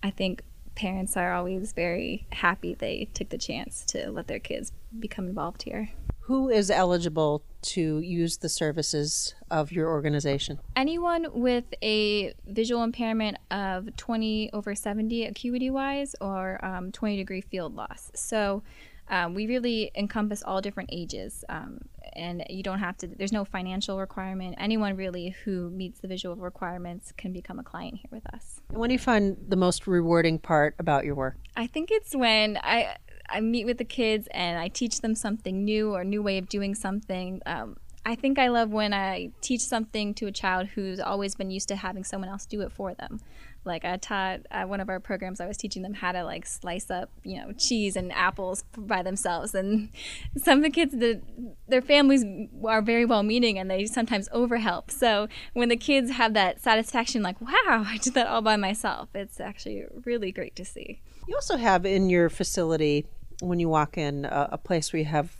[0.00, 0.42] I think
[0.76, 4.70] parents are always very happy they took the chance to let their kids
[5.00, 5.90] become involved here.
[6.30, 10.60] Who is eligible to use the services of your organization?
[10.76, 17.40] Anyone with a visual impairment of 20 over 70 acuity wise or um, 20 degree
[17.40, 18.12] field loss.
[18.14, 18.62] So
[19.08, 21.44] um, we really encompass all different ages.
[21.48, 21.80] Um,
[22.12, 24.54] and you don't have to, there's no financial requirement.
[24.56, 28.60] Anyone really who meets the visual requirements can become a client here with us.
[28.68, 31.38] And what do you find the most rewarding part about your work?
[31.56, 32.94] I think it's when I,
[33.30, 36.38] I meet with the kids and I teach them something new or a new way
[36.38, 37.40] of doing something.
[37.46, 41.50] Um, I think I love when I teach something to a child who's always been
[41.50, 43.20] used to having someone else do it for them.
[43.62, 46.46] Like I taught at one of our programs, I was teaching them how to like
[46.46, 49.54] slice up, you know, cheese and apples by themselves.
[49.54, 49.90] And
[50.38, 51.20] some of the kids, the,
[51.68, 52.24] their families
[52.64, 54.90] are very well-meaning and they sometimes overhelp.
[54.90, 59.10] So when the kids have that satisfaction, like, wow, I did that all by myself,
[59.14, 61.02] it's actually really great to see.
[61.28, 63.06] You also have in your facility
[63.40, 65.34] when you walk in a, a place where you have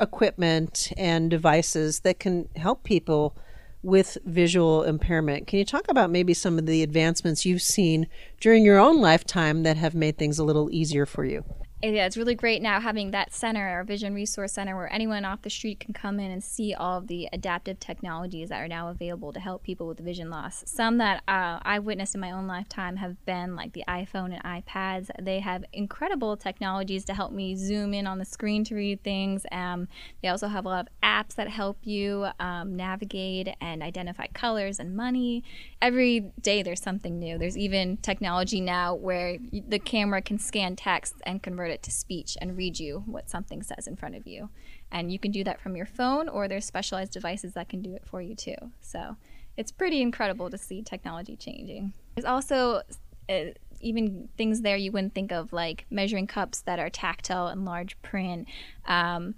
[0.00, 3.36] equipment and devices that can help people
[3.82, 5.46] with visual impairment.
[5.46, 8.06] Can you talk about maybe some of the advancements you've seen
[8.40, 11.44] during your own lifetime that have made things a little easier for you?
[11.82, 15.40] Yeah, it's really great now having that center, our Vision Resource Center, where anyone off
[15.40, 18.88] the street can come in and see all of the adaptive technologies that are now
[18.88, 20.62] available to help people with vision loss.
[20.66, 24.44] Some that uh, I witnessed in my own lifetime have been like the iPhone and
[24.44, 25.08] iPads.
[25.18, 29.46] They have incredible technologies to help me zoom in on the screen to read things.
[29.50, 29.88] Um,
[30.22, 34.80] they also have a lot of apps that help you um, navigate and identify colors
[34.80, 35.44] and money.
[35.80, 37.38] Every day there's something new.
[37.38, 41.90] There's even technology now where the camera can scan text and convert convert it to
[41.90, 44.48] speech and read you what something says in front of you.
[44.90, 47.94] And you can do that from your phone, or there's specialized devices that can do
[47.94, 48.56] it for you too.
[48.80, 49.16] So
[49.56, 51.92] it's pretty incredible to see technology changing.
[52.14, 52.82] There's also
[53.28, 57.64] uh, even things there you wouldn't think of, like measuring cups that are tactile and
[57.64, 58.48] large print.
[58.86, 59.34] Um,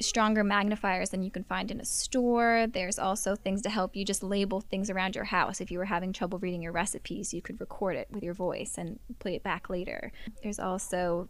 [0.00, 2.66] stronger magnifiers than you can find in a store.
[2.68, 5.60] There's also things to help you just label things around your house.
[5.60, 8.74] If you were having trouble reading your recipes, you could record it with your voice
[8.78, 10.12] and play it back later.
[10.42, 11.28] There's also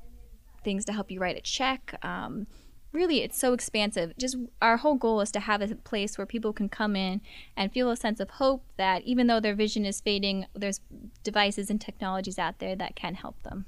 [0.63, 1.99] things to help you write a check.
[2.03, 2.47] Um,
[2.93, 4.13] really, it's so expansive.
[4.19, 7.21] Just our whole goal is to have a place where people can come in
[7.57, 10.81] and feel a sense of hope that even though their vision is fading, there's
[11.23, 13.67] devices and technologies out there that can help them.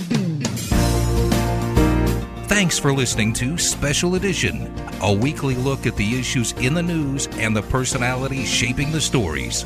[2.47, 4.71] Thanks for listening to Special Edition,
[5.01, 9.65] a weekly look at the issues in the news and the personalities shaping the stories.